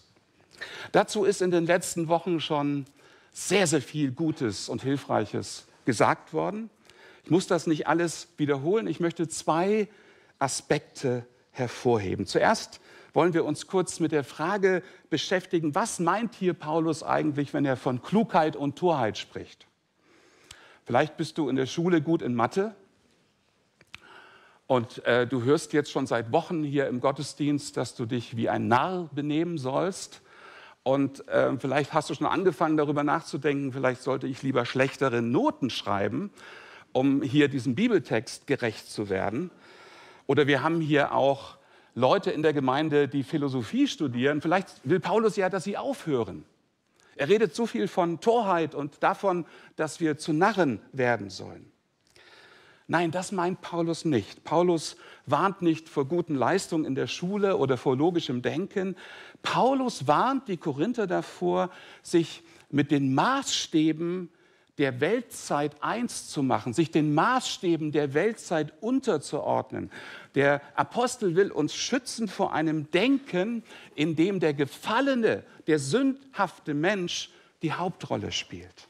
Dazu 0.94 1.25
ist 1.25 1.42
in 1.42 1.51
den 1.51 1.65
letzten 1.65 2.08
Wochen 2.08 2.39
schon 2.39 2.86
sehr, 3.34 3.68
sehr 3.68 3.82
viel 3.82 4.12
Gutes 4.12 4.70
und 4.70 4.84
Hilfreiches 4.84 5.65
gesagt 5.84 6.34
worden. 6.34 6.70
Ich 7.25 7.32
muss 7.32 7.48
das 7.48 7.68
nicht 7.68 7.88
alles 7.88 8.30
wiederholen. 8.38 8.88
Ich 8.88 9.01
möchte 9.01 9.27
zwei 9.27 9.89
Aspekte 10.39 11.25
hervorheben. 11.51 12.25
Zuerst 12.25 12.80
wollen 13.15 13.34
wir 13.34 13.45
uns 13.45 13.67
kurz 13.67 14.00
mit 14.00 14.12
der 14.12 14.25
Frage 14.25 14.84
beschäftigen, 15.10 15.74
was 15.74 16.00
meint 16.00 16.36
hier 16.36 16.53
Paulus 16.53 17.01
eigentlich, 17.01 17.53
wenn 17.53 17.65
er 17.65 17.77
von 17.77 18.01
Klugheit 18.01 18.55
und 18.55 18.75
Torheit 18.75 19.17
spricht? 19.17 19.67
Vielleicht 20.84 21.15
bist 21.15 21.38
du 21.38 21.48
in 21.48 21.55
der 21.55 21.65
Schule 21.65 22.01
gut 22.01 22.22
in 22.22 22.36
Mathe 22.36 22.75
und 24.67 25.05
äh, 25.05 25.25
du 25.25 25.43
hörst 25.43 25.74
jetzt 25.74 25.91
schon 25.91 26.07
seit 26.07 26.31
Wochen 26.31 26.63
hier 26.63 26.88
im 26.88 27.00
Gottesdienst, 27.00 27.77
dass 27.77 27.95
du 27.95 28.05
dich 28.05 28.36
wie 28.36 28.50
ein 28.50 28.67
Narr 28.67 29.10
benehmen 29.13 29.57
sollst. 29.57 30.22
Und 30.84 31.27
äh, 31.29 31.57
vielleicht 31.57 31.93
hast 31.93 32.10
du 32.10 32.15
schon 32.15 32.27
angefangen, 32.27 32.75
darüber 32.75 33.03
nachzudenken, 33.03 33.72
vielleicht 33.72 34.01
sollte 34.01 34.27
ich 34.27 34.43
lieber 34.43 34.65
schlechtere 34.65 35.22
Noten 35.22 35.69
schreiben, 35.69 36.31
um 36.91 37.22
hier 37.22 37.48
diesem 37.48 37.75
Bibeltext 37.75 38.45
gerecht 38.45 38.91
zu 38.91 39.10
werden. 39.10 39.51
Oder 40.27 40.48
wir 40.48 40.63
haben 40.63 40.81
hier 40.81 41.13
auch 41.13 41.57
Leute 41.95 42.29
in 42.29 42.43
der 42.43 42.53
Gemeinde, 42.53 43.07
die 43.07 43.23
Philosophie 43.23 43.87
studieren. 43.87 44.41
Vielleicht 44.41 44.67
will 44.83 44.99
Paulus 44.99 45.37
ja, 45.37 45.49
dass 45.49 45.63
sie 45.63 45.77
aufhören. 45.77 46.43
Er 47.15 47.29
redet 47.29 47.55
so 47.55 47.65
viel 47.65 47.87
von 47.87 48.19
Torheit 48.19 48.75
und 48.75 49.01
davon, 49.01 49.45
dass 49.77 50.01
wir 50.01 50.17
zu 50.17 50.33
Narren 50.33 50.81
werden 50.91 51.29
sollen. 51.29 51.71
Nein, 52.87 53.11
das 53.11 53.31
meint 53.31 53.61
Paulus 53.61 54.05
nicht. 54.05 54.43
Paulus 54.43 54.97
warnt 55.25 55.61
nicht 55.61 55.89
vor 55.89 56.05
guten 56.05 56.35
Leistungen 56.35 56.85
in 56.85 56.93
der 56.93 57.07
Schule 57.07 57.57
oder 57.57 57.77
vor 57.77 57.95
logischem 57.95 58.41
Denken. 58.41 58.95
Paulus 59.41 60.05
warnt 60.05 60.49
die 60.49 60.57
Korinther 60.57 61.07
davor, 61.07 61.71
sich 62.03 62.43
mit 62.69 62.91
den 62.91 63.15
Maßstäben 63.15 64.29
der 64.77 65.00
Weltzeit 65.00 65.82
eins 65.82 66.27
zu 66.27 66.44
machen, 66.44 66.74
sich 66.74 66.91
den 66.91 67.13
Maßstäben 67.13 67.91
der 67.91 68.13
Weltzeit 68.13 68.74
unterzuordnen. 68.82 69.89
Der 70.36 70.62
Apostel 70.75 71.36
will 71.36 71.51
uns 71.51 71.75
schützen 71.75 72.27
vor 72.27 72.53
einem 72.53 72.91
Denken, 72.91 73.63
in 73.96 74.15
dem 74.15 74.39
der 74.39 74.53
gefallene, 74.53 75.44
der 75.67 75.79
sündhafte 75.79 76.74
Mensch 76.74 77.29
die 77.62 77.72
Hauptrolle 77.72 78.32
spielt. 78.32 78.88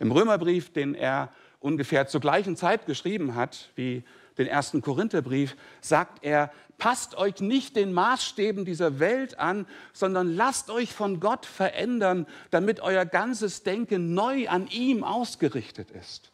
Im 0.00 0.10
Römerbrief, 0.10 0.72
den 0.72 0.94
er 0.94 1.32
ungefähr 1.60 2.06
zur 2.06 2.20
gleichen 2.20 2.56
Zeit 2.56 2.86
geschrieben 2.86 3.34
hat 3.34 3.70
wie 3.76 4.02
den 4.38 4.46
ersten 4.46 4.82
Korintherbrief, 4.82 5.56
sagt 5.80 6.24
er, 6.24 6.52
passt 6.78 7.16
euch 7.16 7.40
nicht 7.40 7.76
den 7.76 7.92
Maßstäben 7.92 8.64
dieser 8.64 8.98
Welt 8.98 9.38
an, 9.38 9.66
sondern 9.92 10.34
lasst 10.34 10.70
euch 10.70 10.92
von 10.92 11.20
Gott 11.20 11.46
verändern, 11.46 12.26
damit 12.50 12.80
euer 12.80 13.04
ganzes 13.06 13.62
Denken 13.62 14.14
neu 14.14 14.48
an 14.48 14.68
ihm 14.68 15.04
ausgerichtet 15.04 15.90
ist. 15.90 16.32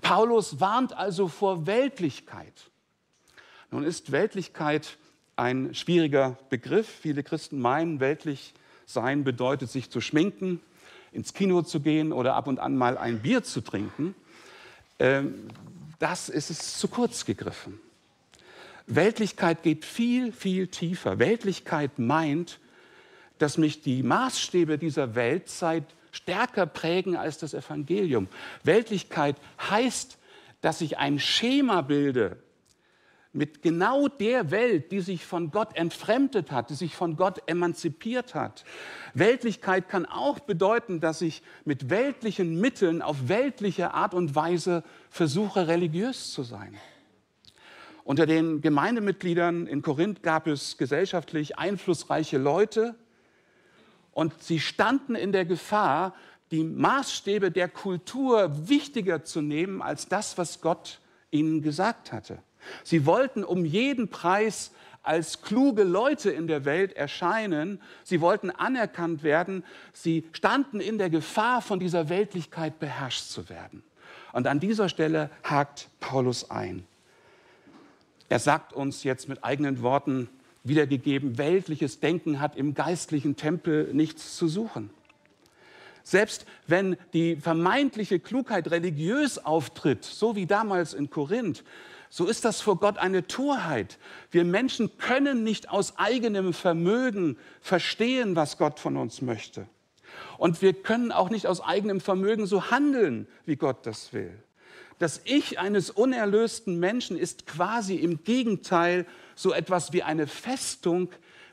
Paulus 0.00 0.60
warnt 0.60 0.96
also 0.96 1.28
vor 1.28 1.66
Weltlichkeit. 1.66 2.70
Nun 3.70 3.84
ist 3.84 4.12
Weltlichkeit 4.12 4.96
ein 5.36 5.74
schwieriger 5.74 6.38
Begriff. 6.48 6.88
Viele 6.88 7.22
Christen 7.22 7.58
meinen, 7.58 8.00
weltlich 8.00 8.54
sein 8.86 9.24
bedeutet, 9.24 9.70
sich 9.70 9.90
zu 9.90 10.00
schminken, 10.00 10.60
ins 11.12 11.32
Kino 11.32 11.62
zu 11.62 11.80
gehen 11.80 12.12
oder 12.12 12.34
ab 12.34 12.46
und 12.46 12.58
an 12.58 12.76
mal 12.76 12.98
ein 12.98 13.20
Bier 13.20 13.42
zu 13.42 13.60
trinken. 13.60 14.14
Ähm, 14.98 15.48
das 16.04 16.28
ist 16.28 16.50
es 16.50 16.76
zu 16.78 16.88
kurz 16.88 17.24
gegriffen. 17.24 17.80
Weltlichkeit 18.86 19.62
geht 19.62 19.86
viel, 19.86 20.32
viel 20.32 20.66
tiefer. 20.66 21.18
Weltlichkeit 21.18 21.98
meint, 21.98 22.60
dass 23.38 23.56
mich 23.56 23.80
die 23.80 24.02
Maßstäbe 24.02 24.76
dieser 24.76 25.14
Weltzeit 25.14 25.84
stärker 26.12 26.66
prägen 26.66 27.16
als 27.16 27.38
das 27.38 27.54
Evangelium. 27.54 28.28
Weltlichkeit 28.64 29.36
heißt, 29.70 30.18
dass 30.60 30.82
ich 30.82 30.98
ein 30.98 31.18
Schema 31.18 31.80
bilde 31.80 32.36
mit 33.34 33.62
genau 33.62 34.06
der 34.06 34.50
Welt, 34.50 34.92
die 34.92 35.00
sich 35.00 35.26
von 35.26 35.50
Gott 35.50 35.76
entfremdet 35.76 36.52
hat, 36.52 36.70
die 36.70 36.74
sich 36.74 36.94
von 36.94 37.16
Gott 37.16 37.42
emanzipiert 37.46 38.34
hat. 38.34 38.64
Weltlichkeit 39.12 39.88
kann 39.88 40.06
auch 40.06 40.38
bedeuten, 40.38 41.00
dass 41.00 41.20
ich 41.20 41.42
mit 41.64 41.90
weltlichen 41.90 42.60
Mitteln 42.60 43.02
auf 43.02 43.28
weltliche 43.28 43.92
Art 43.92 44.14
und 44.14 44.34
Weise 44.36 44.84
versuche, 45.10 45.66
religiös 45.66 46.32
zu 46.32 46.44
sein. 46.44 46.76
Unter 48.04 48.26
den 48.26 48.60
Gemeindemitgliedern 48.60 49.66
in 49.66 49.82
Korinth 49.82 50.22
gab 50.22 50.46
es 50.46 50.78
gesellschaftlich 50.78 51.58
einflussreiche 51.58 52.38
Leute 52.38 52.94
und 54.12 54.42
sie 54.42 54.60
standen 54.60 55.16
in 55.16 55.32
der 55.32 55.44
Gefahr, 55.44 56.14
die 56.52 56.62
Maßstäbe 56.62 57.50
der 57.50 57.68
Kultur 57.68 58.68
wichtiger 58.68 59.24
zu 59.24 59.40
nehmen 59.40 59.82
als 59.82 60.06
das, 60.06 60.38
was 60.38 60.60
Gott 60.60 61.00
ihnen 61.32 61.62
gesagt 61.62 62.12
hatte. 62.12 62.38
Sie 62.82 63.06
wollten 63.06 63.44
um 63.44 63.64
jeden 63.64 64.08
Preis 64.08 64.72
als 65.02 65.42
kluge 65.42 65.84
Leute 65.84 66.30
in 66.30 66.46
der 66.46 66.64
Welt 66.64 66.94
erscheinen. 66.94 67.80
Sie 68.02 68.20
wollten 68.20 68.50
anerkannt 68.50 69.22
werden. 69.22 69.64
Sie 69.92 70.24
standen 70.32 70.80
in 70.80 70.98
der 70.98 71.10
Gefahr, 71.10 71.62
von 71.62 71.78
dieser 71.78 72.08
Weltlichkeit 72.08 72.78
beherrscht 72.78 73.24
zu 73.24 73.48
werden. 73.48 73.82
Und 74.32 74.46
an 74.46 74.60
dieser 74.60 74.88
Stelle 74.88 75.30
hakt 75.44 75.88
Paulus 76.00 76.50
ein. 76.50 76.84
Er 78.28 78.38
sagt 78.38 78.72
uns 78.72 79.04
jetzt 79.04 79.28
mit 79.28 79.44
eigenen 79.44 79.82
Worten 79.82 80.28
wiedergegeben, 80.64 81.36
weltliches 81.36 82.00
Denken 82.00 82.40
hat 82.40 82.56
im 82.56 82.74
geistlichen 82.74 83.36
Tempel 83.36 83.92
nichts 83.92 84.36
zu 84.36 84.48
suchen. 84.48 84.90
Selbst 86.02 86.46
wenn 86.66 86.96
die 87.12 87.36
vermeintliche 87.36 88.18
Klugheit 88.18 88.70
religiös 88.70 89.38
auftritt, 89.38 90.04
so 90.04 90.36
wie 90.36 90.46
damals 90.46 90.94
in 90.94 91.10
Korinth, 91.10 91.64
so 92.10 92.26
ist 92.26 92.44
das 92.44 92.60
vor 92.60 92.78
Gott 92.78 92.98
eine 92.98 93.26
Torheit. 93.26 93.98
Wir 94.30 94.44
Menschen 94.44 94.98
können 94.98 95.42
nicht 95.42 95.68
aus 95.68 95.98
eigenem 95.98 96.52
Vermögen 96.52 97.36
verstehen, 97.60 98.36
was 98.36 98.58
Gott 98.58 98.78
von 98.78 98.96
uns 98.96 99.22
möchte. 99.22 99.66
Und 100.38 100.62
wir 100.62 100.74
können 100.74 101.12
auch 101.12 101.30
nicht 101.30 101.46
aus 101.46 101.60
eigenem 101.60 102.00
Vermögen 102.00 102.46
so 102.46 102.70
handeln, 102.70 103.26
wie 103.46 103.56
Gott 103.56 103.86
das 103.86 104.12
will. 104.12 104.32
Das 104.98 105.20
Ich 105.24 105.58
eines 105.58 105.90
unerlösten 105.90 106.78
Menschen 106.78 107.18
ist 107.18 107.46
quasi 107.46 107.96
im 107.96 108.22
Gegenteil 108.22 109.06
so 109.34 109.52
etwas 109.52 109.92
wie 109.92 110.02
eine 110.02 110.26
Festung, 110.26 111.10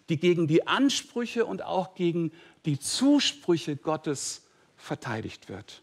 die 0.09 0.17
gegen 0.17 0.47
die 0.47 0.67
Ansprüche 0.67 1.45
und 1.45 1.63
auch 1.63 1.95
gegen 1.95 2.31
die 2.65 2.79
Zusprüche 2.79 3.75
Gottes 3.75 4.43
verteidigt 4.77 5.49
wird. 5.49 5.81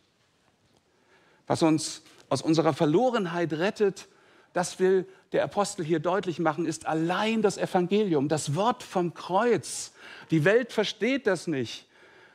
Was 1.46 1.62
uns 1.62 2.02
aus 2.28 2.42
unserer 2.42 2.74
Verlorenheit 2.74 3.52
rettet, 3.54 4.06
das 4.52 4.78
will 4.78 5.06
der 5.32 5.44
Apostel 5.44 5.84
hier 5.84 6.00
deutlich 6.00 6.38
machen, 6.38 6.66
ist 6.66 6.86
allein 6.86 7.42
das 7.42 7.58
Evangelium, 7.58 8.28
das 8.28 8.54
Wort 8.54 8.82
vom 8.82 9.14
Kreuz. 9.14 9.92
Die 10.30 10.44
Welt 10.44 10.72
versteht 10.72 11.26
das 11.26 11.46
nicht. 11.46 11.86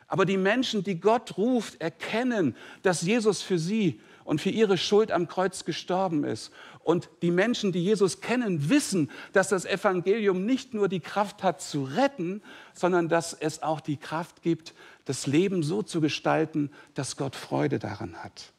Aber 0.08 0.26
die 0.26 0.38
Menschen, 0.38 0.84
die 0.84 1.00
Gott 1.00 1.38
ruft, 1.38 1.82
erkennen, 1.82 2.56
dass 2.84 3.02
Jesus 3.02 3.42
für 3.42 3.58
sie 3.58 4.00
und 4.26 4.42
für 4.42 4.52
ihre 4.52 4.78
Schuld 4.78 5.12
am 5.12 5.28
Kreuz 5.28 5.66
gestorben 5.66 6.24
ist. 6.24 6.52
Und 6.84 7.10
die 7.22 7.32
Menschen, 7.32 7.72
die 7.72 7.84
Jesus 7.84 8.22
kennen, 8.22 8.70
wissen, 8.70 9.10
dass 9.32 9.50
das 9.50 9.66
Evangelium 9.66 10.46
nicht 10.46 10.74
nur 10.74 10.88
die 10.88 11.00
Kraft 11.00 11.44
hat 11.44 11.62
zu 11.62 11.84
retten, 11.84 12.42
sondern 12.74 13.10
dass 13.10 13.34
es 13.34 13.64
auch 13.64 13.82
die 13.82 13.98
Kraft 13.98 14.42
gibt, 14.42 14.74
das 15.06 15.28
Leben 15.28 15.64
so 15.64 15.82
zu 15.82 16.00
gestalten, 16.00 16.72
dass 16.94 17.18
Gott 17.18 17.36
Freude 17.36 17.80
daran 17.80 18.24
hat. 18.24 18.53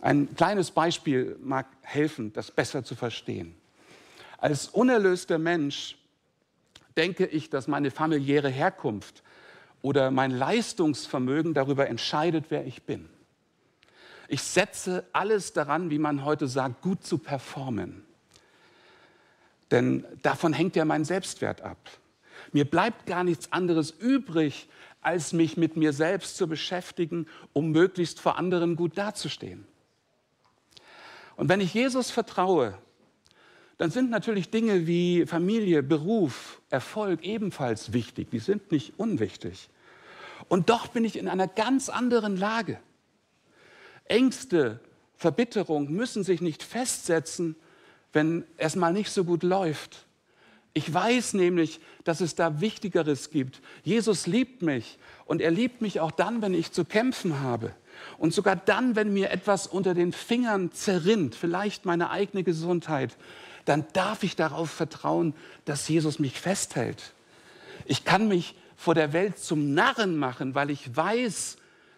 Ein 0.00 0.34
kleines 0.34 0.70
Beispiel 0.70 1.36
mag 1.42 1.66
helfen, 1.82 2.32
das 2.32 2.50
besser 2.50 2.84
zu 2.84 2.94
verstehen. 2.94 3.54
Als 4.38 4.68
unerlöster 4.68 5.38
Mensch 5.38 5.98
denke 6.96 7.26
ich, 7.26 7.50
dass 7.50 7.68
meine 7.68 7.90
familiäre 7.90 8.48
Herkunft 8.48 9.22
oder 9.82 10.10
mein 10.10 10.30
Leistungsvermögen 10.30 11.54
darüber 11.54 11.88
entscheidet, 11.88 12.46
wer 12.48 12.66
ich 12.66 12.82
bin. 12.82 13.08
Ich 14.28 14.42
setze 14.42 15.04
alles 15.12 15.52
daran, 15.52 15.90
wie 15.90 15.98
man 15.98 16.24
heute 16.24 16.46
sagt, 16.46 16.82
gut 16.82 17.04
zu 17.04 17.18
performen. 17.18 18.04
Denn 19.70 20.04
davon 20.22 20.52
hängt 20.52 20.76
ja 20.76 20.84
mein 20.84 21.04
Selbstwert 21.04 21.62
ab. 21.62 21.78
Mir 22.52 22.64
bleibt 22.64 23.06
gar 23.06 23.24
nichts 23.24 23.52
anderes 23.52 23.90
übrig, 23.90 24.68
als 25.02 25.32
mich 25.32 25.56
mit 25.56 25.76
mir 25.76 25.92
selbst 25.92 26.36
zu 26.36 26.46
beschäftigen, 26.46 27.26
um 27.52 27.70
möglichst 27.70 28.20
vor 28.20 28.38
anderen 28.38 28.76
gut 28.76 28.96
dazustehen. 28.98 29.66
Und 31.36 31.48
wenn 31.48 31.60
ich 31.60 31.74
Jesus 31.74 32.10
vertraue, 32.10 32.76
dann 33.78 33.90
sind 33.90 34.10
natürlich 34.10 34.50
Dinge 34.50 34.86
wie 34.86 35.24
Familie, 35.24 35.82
Beruf, 35.82 36.60
Erfolg 36.68 37.22
ebenfalls 37.22 37.92
wichtig. 37.92 38.30
Die 38.30 38.38
sind 38.38 38.70
nicht 38.72 38.98
unwichtig. 38.98 39.70
Und 40.48 40.68
doch 40.68 40.88
bin 40.88 41.04
ich 41.04 41.16
in 41.16 41.28
einer 41.28 41.48
ganz 41.48 41.88
anderen 41.88 42.36
Lage. 42.36 42.78
Ängste, 44.04 44.80
Verbitterung 45.16 45.90
müssen 45.90 46.24
sich 46.24 46.40
nicht 46.40 46.62
festsetzen, 46.62 47.56
wenn 48.12 48.44
es 48.56 48.76
mal 48.76 48.92
nicht 48.92 49.10
so 49.10 49.24
gut 49.24 49.42
läuft. 49.42 50.06
Ich 50.72 50.92
weiß 50.92 51.34
nämlich, 51.34 51.80
dass 52.04 52.20
es 52.20 52.34
da 52.34 52.60
Wichtigeres 52.60 53.30
gibt. 53.30 53.60
Jesus 53.82 54.26
liebt 54.26 54.62
mich 54.62 54.98
und 55.24 55.40
er 55.40 55.50
liebt 55.50 55.80
mich 55.80 56.00
auch 56.00 56.10
dann, 56.10 56.42
wenn 56.42 56.54
ich 56.54 56.72
zu 56.72 56.84
kämpfen 56.84 57.40
habe. 57.40 57.74
Und 58.18 58.34
sogar 58.34 58.56
dann, 58.56 58.96
wenn 58.96 59.12
mir 59.12 59.30
etwas 59.30 59.66
unter 59.66 59.94
den 59.94 60.12
Fingern 60.12 60.72
zerrinnt, 60.72 61.34
vielleicht 61.34 61.84
meine 61.84 62.10
eigene 62.10 62.42
Gesundheit, 62.42 63.16
dann 63.64 63.84
darf 63.92 64.22
ich 64.22 64.36
darauf 64.36 64.70
vertrauen, 64.70 65.34
dass 65.64 65.88
Jesus 65.88 66.18
mich 66.18 66.40
festhält. 66.40 67.12
Ich 67.84 68.04
kann 68.04 68.28
mich 68.28 68.54
vor 68.76 68.94
der 68.94 69.12
Welt 69.12 69.38
zum 69.38 69.74
Narren 69.74 70.16
machen, 70.16 70.54
weil 70.54 70.70
ich 70.70 70.96
weiß, 70.96 71.56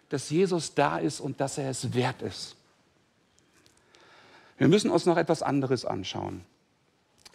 dass 0.09 0.29
Jesus 0.29 0.75
da 0.75 0.97
ist 0.97 1.19
und 1.19 1.39
dass 1.39 1.57
er 1.57 1.69
es 1.69 1.93
wert 1.93 2.21
ist. 2.21 2.55
Wir 4.57 4.67
müssen 4.67 4.91
uns 4.91 5.05
noch 5.05 5.17
etwas 5.17 5.41
anderes 5.41 5.85
anschauen. 5.85 6.41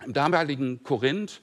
Im 0.04 0.12
damaligen 0.12 0.82
Korinth 0.82 1.40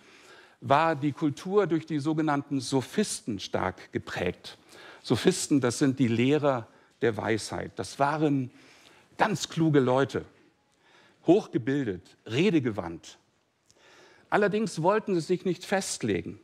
war 0.61 0.95
die 0.95 1.11
Kultur 1.11 1.67
durch 1.67 1.85
die 1.85 1.99
sogenannten 1.99 2.59
Sophisten 2.59 3.39
stark 3.39 3.91
geprägt. 3.91 4.57
Sophisten, 5.03 5.61
das 5.61 5.77
sind 5.77 5.99
die 5.99 6.07
Lehrer 6.07 6.67
der 7.05 7.17
Weisheit. 7.17 7.71
Das 7.75 7.99
waren 7.99 8.49
ganz 9.17 9.47
kluge 9.47 9.79
Leute, 9.79 10.25
hochgebildet, 11.27 12.01
redegewandt. 12.25 13.19
Allerdings 14.31 14.81
wollten 14.81 15.13
sie 15.13 15.21
sich 15.21 15.45
nicht 15.45 15.65
festlegen. 15.65 16.39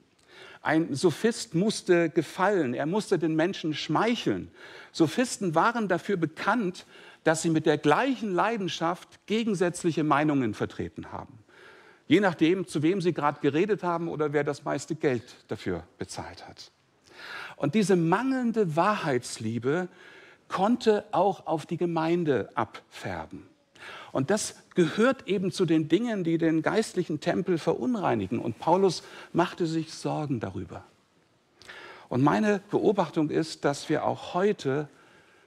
Ein 0.62 0.94
Sophist 0.94 1.56
musste 1.56 2.12
gefallen, 2.12 2.76
er 2.76 2.86
musste 2.86 3.18
den 3.18 3.36
Menschen 3.36 3.74
schmeicheln. 3.74 4.52
Sophisten 4.92 5.56
waren 5.56 5.88
dafür 5.88 6.18
bekannt, 6.18 6.86
dass 7.24 7.42
sie 7.42 7.50
mit 7.50 7.66
der 7.66 7.80
gleichen 7.80 8.32
Leidenschaft 8.32 9.26
gegensätzliche 9.26 10.04
Meinungen 10.04 10.54
vertreten 10.54 11.12
haben. 11.12 11.40
Je 12.08 12.20
nachdem, 12.20 12.68
zu 12.68 12.84
wem 12.84 13.02
sie 13.02 13.14
gerade 13.14 13.40
geredet 13.42 13.82
haben 13.82 14.08
oder 14.08 14.32
wer 14.32 14.44
das 14.44 14.64
meiste 14.64 14.94
Geld 14.94 15.24
dafür 15.48 15.84
bezahlt 15.98 16.48
hat. 16.48 16.72
Und 17.56 17.74
diese 17.74 17.96
mangelnde 17.96 18.76
Wahrheitsliebe 18.76 19.88
konnte 20.52 21.06
auch 21.12 21.48
auf 21.48 21.66
die 21.66 21.78
Gemeinde 21.78 22.50
abfärben. 22.56 23.48
Und 24.12 24.30
das 24.30 24.56
gehört 24.76 25.28
eben 25.28 25.52
zu 25.52 25.66
den 25.66 25.88
Dingen, 25.88 26.26
die 26.26 26.38
den 26.38 26.62
geistlichen 26.62 27.22
Tempel 27.22 27.58
verunreinigen. 27.58 28.40
Und 28.40 28.60
Paulus 28.60 29.04
machte 29.32 29.66
sich 29.66 29.94
Sorgen 29.94 30.42
darüber. 30.42 30.84
Und 32.10 32.22
meine 32.22 32.62
Beobachtung 32.70 33.30
ist, 33.30 33.64
dass 33.64 33.88
wir 33.88 34.06
auch 34.06 34.34
heute 34.34 34.90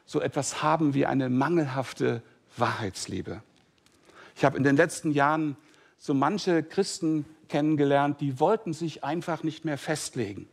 so 0.07 0.21
etwas 0.21 0.63
haben 0.63 0.95
wie 0.95 1.05
eine 1.05 1.29
mangelhafte 1.29 2.23
Wahrheitsliebe. 2.57 3.43
Ich 4.37 4.45
habe 4.45 4.57
in 4.57 4.65
den 4.65 4.77
letzten 4.77 5.11
Jahren 5.11 5.57
so 5.99 6.15
manche 6.15 6.63
Christen 6.63 7.27
kennengelernt, 7.49 8.21
die 8.23 8.41
wollten 8.41 8.73
sich 8.73 9.05
einfach 9.05 9.43
nicht 9.43 9.67
mehr 9.67 9.77
festlegen. 9.77 10.49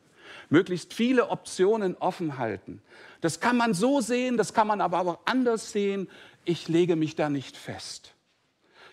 Möglichst 0.50 0.94
viele 0.94 1.30
Optionen 1.30 1.96
offen 1.98 2.38
halten. 2.38 2.82
Das 3.22 3.40
kann 3.40 3.58
man 3.58 3.74
so 3.74 4.02
sehen, 4.02 4.38
das 4.38 4.54
kann 4.54 4.68
man 4.68 4.82
aber 4.82 5.00
auch 5.02 5.20
anders 5.26 5.72
sehen 5.72 6.08
ich 6.46 6.68
lege 6.68 6.96
mich 6.96 7.16
da 7.16 7.30
nicht 7.30 7.58
fest. 7.58 8.14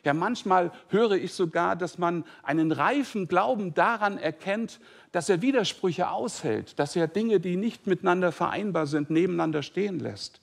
Ja, 0.05 0.15
manchmal 0.15 0.71
höre 0.89 1.13
ich 1.13 1.33
sogar, 1.33 1.77
dass 1.77 1.99
man 1.99 2.25
einen 2.43 2.73
reifen 2.73 3.27
Glauben 3.27 3.75
daran 3.75 4.17
erkennt, 4.17 4.81
dass 5.13 5.29
er 5.29 5.43
Widersprüche 5.43 6.11
aushält, 6.11 6.79
dass 6.79 6.95
er 6.95 7.09
Dinge, 7.09 7.41
die 7.41 7.57
nicht 7.57 7.87
miteinander 7.87 8.31
vereinbar 8.31 8.87
sind, 8.87 9.11
nebeneinander 9.11 9.63
stehen 9.63 9.99
lässt. 9.99 10.41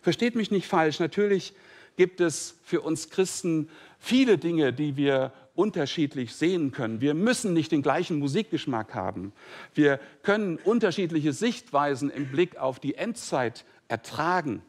Versteht 0.00 0.36
mich 0.36 0.50
nicht 0.50 0.66
falsch, 0.66 1.00
natürlich 1.00 1.54
gibt 1.96 2.20
es 2.20 2.58
für 2.64 2.80
uns 2.80 3.10
Christen 3.10 3.68
viele 3.98 4.38
Dinge, 4.38 4.72
die 4.72 4.96
wir 4.96 5.32
unterschiedlich 5.54 6.34
sehen 6.34 6.72
können. 6.72 7.00
Wir 7.00 7.14
müssen 7.14 7.52
nicht 7.52 7.72
den 7.72 7.82
gleichen 7.82 8.18
Musikgeschmack 8.18 8.94
haben. 8.94 9.32
Wir 9.74 10.00
können 10.22 10.56
unterschiedliche 10.56 11.32
Sichtweisen 11.32 12.10
im 12.10 12.30
Blick 12.30 12.56
auf 12.56 12.80
die 12.80 12.94
Endzeit 12.94 13.64
ertragen 13.88 14.62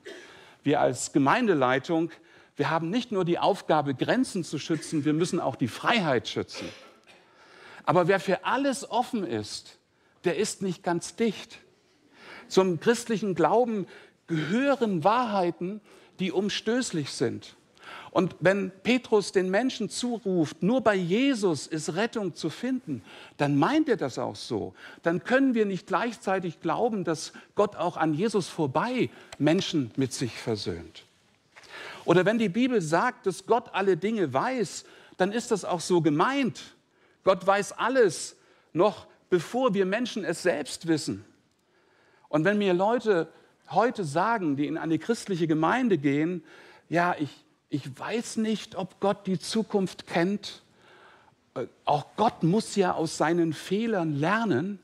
wir 0.63 0.79
als 0.79 1.11
Gemeindeleitung, 1.11 2.11
wir 2.55 2.69
haben 2.69 2.89
nicht 2.89 3.11
nur 3.11 3.25
die 3.25 3.39
Aufgabe, 3.39 3.95
Grenzen 3.95 4.43
zu 4.43 4.59
schützen, 4.59 5.05
wir 5.05 5.13
müssen 5.13 5.39
auch 5.39 5.55
die 5.55 5.67
Freiheit 5.67 6.27
schützen. 6.27 6.67
Aber 7.83 8.07
wer 8.07 8.19
für 8.19 8.45
alles 8.45 8.89
offen 8.89 9.23
ist, 9.23 9.79
der 10.23 10.37
ist 10.37 10.61
nicht 10.61 10.83
ganz 10.83 11.15
dicht. 11.15 11.59
Zum 12.47 12.79
christlichen 12.79 13.35
Glauben 13.35 13.87
gehören 14.27 15.03
Wahrheiten, 15.03 15.81
die 16.19 16.31
umstößlich 16.31 17.11
sind. 17.11 17.55
Und 18.13 18.35
wenn 18.41 18.71
Petrus 18.83 19.31
den 19.31 19.49
Menschen 19.49 19.89
zuruft, 19.89 20.61
nur 20.61 20.81
bei 20.81 20.93
Jesus 20.93 21.65
ist 21.65 21.95
Rettung 21.95 22.35
zu 22.35 22.51
finden, 22.51 23.01
dann 23.37 23.57
meint 23.57 23.89
er 23.89 23.97
das 23.97 24.19
auch 24.19 24.35
so. 24.35 24.75
Dann 25.01 25.23
können 25.23 25.55
wir 25.55 25.65
nicht 25.65 25.87
gleichzeitig 25.87 26.61
glauben, 26.61 27.05
dass 27.05 27.33
Gott 27.55 27.75
auch 27.75 27.97
an 27.97 28.13
Jesus 28.13 28.49
vorbei 28.49 29.09
Menschen 29.39 29.89
mit 29.95 30.13
sich 30.13 30.37
versöhnt. 30.37 31.05
Oder 32.05 32.23
wenn 32.23 32.37
die 32.37 32.49
Bibel 32.49 32.81
sagt, 32.81 33.25
dass 33.25 33.47
Gott 33.47 33.71
alle 33.73 33.97
Dinge 33.97 34.31
weiß, 34.31 34.85
dann 35.17 35.31
ist 35.31 35.49
das 35.49 35.65
auch 35.65 35.79
so 35.79 36.01
gemeint. 36.01 36.75
Gott 37.23 37.47
weiß 37.47 37.71
alles, 37.71 38.35
noch 38.73 39.07
bevor 39.31 39.73
wir 39.73 39.87
Menschen 39.87 40.23
es 40.23 40.43
selbst 40.43 40.87
wissen. 40.87 41.25
Und 42.29 42.45
wenn 42.45 42.59
mir 42.59 42.75
Leute 42.75 43.27
heute 43.71 44.03
sagen, 44.03 44.55
die 44.55 44.67
in 44.67 44.77
eine 44.77 44.99
christliche 44.99 45.47
Gemeinde 45.47 45.97
gehen, 45.97 46.43
ja, 46.89 47.15
ich, 47.17 47.42
ich 47.73 47.99
weiß 47.99 48.37
nicht, 48.37 48.75
ob 48.75 48.99
Gott 48.99 49.25
die 49.25 49.39
Zukunft 49.39 50.05
kennt. 50.05 50.61
Äh, 51.55 51.65
auch 51.85 52.05
Gott 52.15 52.43
muss 52.43 52.75
ja 52.75 52.93
aus 52.93 53.17
seinen 53.17 53.51
Fehlern 53.51 54.13
lernen. 54.13 54.77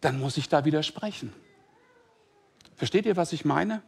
Dann 0.00 0.18
muss 0.18 0.36
ich 0.36 0.48
da 0.48 0.64
widersprechen. 0.64 1.32
Versteht 2.74 3.06
ihr, 3.06 3.16
was 3.16 3.32
ich 3.32 3.44
meine? 3.44 3.82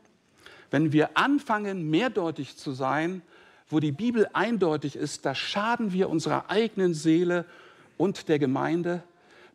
Wenn 0.71 0.93
wir 0.93 1.19
anfangen, 1.19 1.91
mehrdeutig 1.91 2.57
zu 2.57 2.71
sein, 2.71 3.21
wo 3.69 3.81
die 3.81 3.91
Bibel 3.91 4.29
eindeutig 4.33 4.95
ist, 4.95 5.27
da 5.27 5.35
schaden 5.35 5.93
wir 5.93 6.09
unserer 6.09 6.51
eigenen 6.51 6.95
Seele 6.95 7.47
und 7.97 8.29
der 8.29 8.39
Gemeinde. 8.39 9.03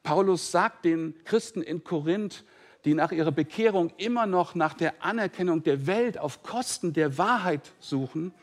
Paulus 0.04 0.52
sagt 0.52 0.84
den 0.84 1.16
Christen 1.24 1.62
in 1.62 1.86
Korinth, 1.86 2.44
die 2.86 2.94
nach 2.94 3.12
ihrer 3.12 3.32
Bekehrung 3.32 3.92
immer 3.98 4.26
noch 4.26 4.56
nach 4.56 4.74
der 4.74 5.04
Anerkennung 5.04 5.64
der 5.64 5.86
Welt 5.88 6.18
auf 6.18 6.44
Kosten 6.44 6.94
der 6.94 7.18
Wahrheit 7.18 7.72
suchen, 7.80 8.34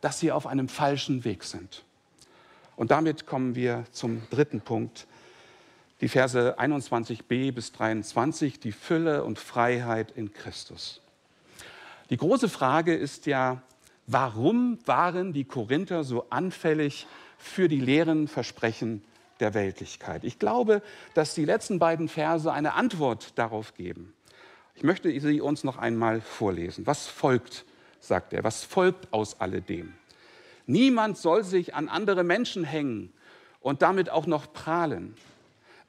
dass 0.00 0.18
sie 0.18 0.32
auf 0.32 0.46
einem 0.46 0.68
falschen 0.68 1.24
Weg 1.24 1.44
sind. 1.44 1.84
Und 2.76 2.90
damit 2.90 3.26
kommen 3.26 3.54
wir 3.54 3.84
zum 3.92 4.22
dritten 4.30 4.60
Punkt, 4.60 5.06
die 6.00 6.08
Verse 6.08 6.58
21b 6.58 7.52
bis 7.52 7.72
23, 7.72 8.58
die 8.58 8.72
Fülle 8.72 9.22
und 9.22 9.38
Freiheit 9.38 10.12
in 10.12 10.32
Christus. 10.32 11.02
Die 12.08 12.16
große 12.16 12.48
Frage 12.48 12.94
ist 12.94 13.26
ja, 13.26 13.62
warum 14.06 14.78
waren 14.86 15.32
die 15.32 15.44
Korinther 15.44 16.04
so 16.04 16.26
anfällig 16.30 17.06
für 17.38 17.68
die 17.68 17.80
leeren 17.80 18.28
Versprechen 18.28 19.02
der 19.40 19.54
Weltlichkeit? 19.54 20.24
Ich 20.24 20.38
glaube, 20.38 20.82
dass 21.14 21.34
die 21.34 21.44
letzten 21.44 21.78
beiden 21.78 22.08
Verse 22.08 22.50
eine 22.52 22.74
Antwort 22.74 23.38
darauf 23.38 23.74
geben. 23.74 24.14
Ich 24.74 24.82
möchte 24.82 25.18
sie 25.20 25.40
uns 25.40 25.64
noch 25.64 25.76
einmal 25.76 26.20
vorlesen. 26.20 26.86
Was 26.86 27.06
folgt, 27.06 27.64
sagt 27.98 28.32
er, 28.32 28.44
was 28.44 28.64
folgt 28.64 29.12
aus 29.12 29.40
alledem? 29.40 29.94
Niemand 30.66 31.18
soll 31.18 31.44
sich 31.44 31.74
an 31.74 31.88
andere 31.88 32.24
Menschen 32.24 32.64
hängen 32.64 33.12
und 33.60 33.82
damit 33.82 34.10
auch 34.10 34.26
noch 34.26 34.52
prahlen. 34.52 35.14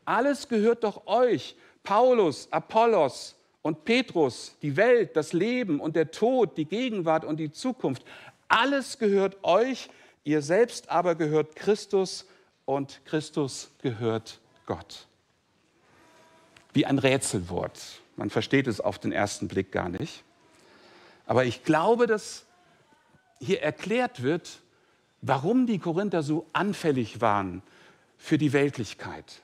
Alles 0.06 0.48
gehört 0.48 0.84
doch 0.84 1.06
euch, 1.08 1.56
Paulus, 1.84 2.48
Apollos, 2.52 3.36
und 3.62 3.86
Petrus, 3.86 4.56
die 4.62 4.76
Welt, 4.76 5.16
das 5.16 5.34
Leben 5.34 5.80
und 5.80 5.96
der 5.96 6.12
Tod, 6.12 6.58
die 6.58 6.66
Gegenwart 6.66 7.26
und 7.26 7.38
die 7.38 7.52
Zukunft, 7.52 8.04
alles 8.48 8.98
gehört 8.98 9.44
euch, 9.44 9.90
ihr 10.24 10.42
selbst 10.42 10.90
aber 10.90 11.16
gehört 11.16 11.56
Christus 11.56 12.26
und 12.76 13.02
Christus 13.06 13.70
gehört 13.82 14.40
Gott. 14.66 15.08
Wie 16.74 16.86
ein 16.86 17.00
Rätselwort. 17.00 18.02
Man 18.16 18.30
versteht 18.30 18.68
es 18.68 18.80
auf 18.80 18.98
den 18.98 19.12
ersten 19.12 19.50
Blick 19.50 19.72
gar 19.72 19.90
nicht. 19.90 20.24
Aber 21.26 21.44
ich 21.44 21.64
glaube, 21.64 22.08
dass 22.08 22.46
hier 23.40 23.62
erklärt 23.62 24.24
wird, 24.24 24.62
warum 25.22 25.68
die 25.68 25.80
Korinther 25.80 26.24
so 26.24 26.46
anfällig 26.54 27.20
waren 27.20 27.62
für 28.18 28.38
die 28.38 28.54
Weltlichkeit. 28.54 29.42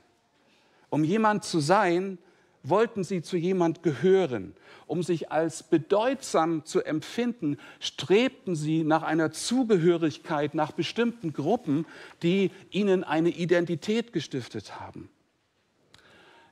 Um 0.90 1.04
jemand 1.04 1.44
zu 1.44 1.60
sein, 1.60 2.18
wollten 2.64 3.04
sie 3.04 3.22
zu 3.22 3.38
jemand 3.38 3.84
gehören. 3.84 4.54
Um 4.88 5.04
sich 5.04 5.32
als 5.32 5.64
bedeutsam 5.64 6.64
zu 6.66 6.82
empfinden, 6.82 7.58
strebten 7.80 8.56
sie 8.56 8.84
nach 8.84 9.04
einer 9.04 9.32
Zugehörigkeit, 9.32 10.56
nach 10.56 10.72
bestimmten 10.72 11.34
Gruppen, 11.34 11.86
die 12.24 12.52
ihnen 12.72 13.04
eine 13.04 13.30
Identität 13.30 14.14
gestiftet 14.14 14.80
haben. 14.80 15.10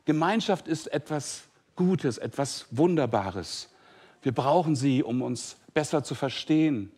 Gemeinschaft 0.04 0.68
ist 0.68 0.88
etwas 0.88 1.44
Gutes, 1.76 2.18
etwas 2.18 2.68
Wunderbares. 2.72 3.70
Wir 4.22 4.34
brauchen 4.34 4.76
sie, 4.76 5.02
um 5.02 5.22
uns 5.22 5.58
besser 5.74 6.04
zu 6.04 6.14
verstehen. 6.14 6.92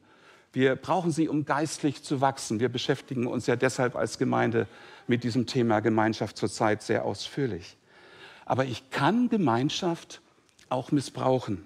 Wir 0.54 0.76
brauchen 0.76 1.12
sie, 1.12 1.30
um 1.30 1.46
geistlich 1.46 2.04
zu 2.04 2.20
wachsen. 2.20 2.60
Wir 2.60 2.70
beschäftigen 2.70 3.28
uns 3.28 3.48
ja 3.48 3.56
deshalb 3.56 3.96
als 3.96 4.17
Gemeinde 4.17 4.67
mit 5.08 5.24
diesem 5.24 5.46
Thema 5.46 5.80
Gemeinschaft 5.82 6.38
zurzeit 6.38 6.82
sehr 6.82 7.06
ausführlich. 7.06 7.77
Aber 8.48 8.64
ich 8.64 8.90
kann 8.92 9.28
Gemeinschaft 9.28 10.22
auch 10.70 10.92
missbrauchen. 10.92 11.66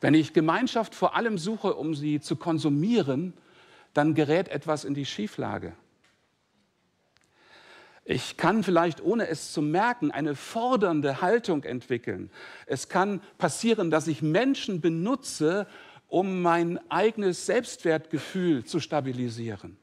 Wenn 0.00 0.14
ich 0.14 0.32
Gemeinschaft 0.32 0.94
vor 0.94 1.16
allem 1.16 1.38
suche, 1.38 1.74
um 1.74 1.96
sie 1.96 2.20
zu 2.20 2.36
konsumieren, 2.36 3.32
dann 3.94 4.14
gerät 4.14 4.46
etwas 4.48 4.84
in 4.84 4.94
die 4.94 5.04
Schieflage. 5.04 5.72
Ich 8.04 8.36
kann 8.36 8.62
vielleicht, 8.62 9.02
ohne 9.02 9.26
es 9.26 9.52
zu 9.52 9.60
merken, 9.60 10.12
eine 10.12 10.36
fordernde 10.36 11.20
Haltung 11.20 11.64
entwickeln. 11.64 12.30
Es 12.66 12.88
kann 12.88 13.20
passieren, 13.38 13.90
dass 13.90 14.06
ich 14.06 14.22
Menschen 14.22 14.80
benutze, 14.80 15.66
um 16.06 16.42
mein 16.42 16.78
eigenes 16.88 17.44
Selbstwertgefühl 17.46 18.64
zu 18.64 18.78
stabilisieren. 18.78 19.76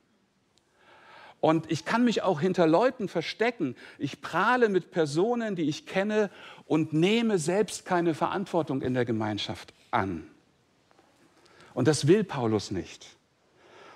Und 1.43 1.69
ich 1.69 1.83
kann 1.83 2.05
mich 2.05 2.21
auch 2.21 2.39
hinter 2.39 2.65
Leuten 2.67 3.09
verstecken. 3.09 3.75
Ich 3.97 4.21
prahle 4.21 4.69
mit 4.69 4.91
Personen, 4.91 5.57
die 5.57 5.67
ich 5.67 5.85
kenne 5.85 6.29
und 6.67 6.93
nehme 6.93 7.37
selbst 7.37 7.83
keine 7.83 8.13
Verantwortung 8.13 8.81
in 8.81 8.93
der 8.93 9.03
Gemeinschaft 9.03 9.73
an. 9.91 10.25
Und 11.73 11.89
das 11.89 12.07
will 12.07 12.23
Paulus 12.23 12.71
nicht. 12.71 13.07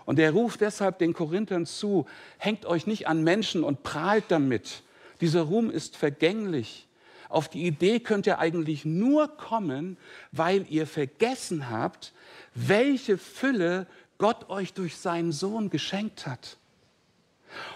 Und 0.03 0.19
er 0.19 0.31
ruft 0.31 0.59
deshalb 0.59 0.99
den 0.99 1.13
Korinthern 1.13 1.65
zu, 1.65 2.05
hängt 2.37 2.65
euch 2.65 2.85
nicht 2.85 3.07
an 3.07 3.23
Menschen 3.23 3.63
und 3.63 3.81
prahlt 3.81 4.25
damit. 4.27 4.83
Dieser 5.21 5.43
Ruhm 5.43 5.69
ist 5.69 5.95
vergänglich. 5.95 6.85
Auf 7.29 7.47
die 7.47 7.65
Idee 7.65 8.01
könnt 8.01 8.27
ihr 8.27 8.39
eigentlich 8.39 8.83
nur 8.83 9.37
kommen, 9.37 9.95
weil 10.33 10.65
ihr 10.69 10.85
vergessen 10.85 11.69
habt, 11.69 12.11
welche 12.53 13.17
Fülle 13.17 13.87
Gott 14.17 14.49
euch 14.49 14.73
durch 14.73 14.97
seinen 14.97 15.31
Sohn 15.31 15.69
geschenkt 15.69 16.27
hat. 16.27 16.57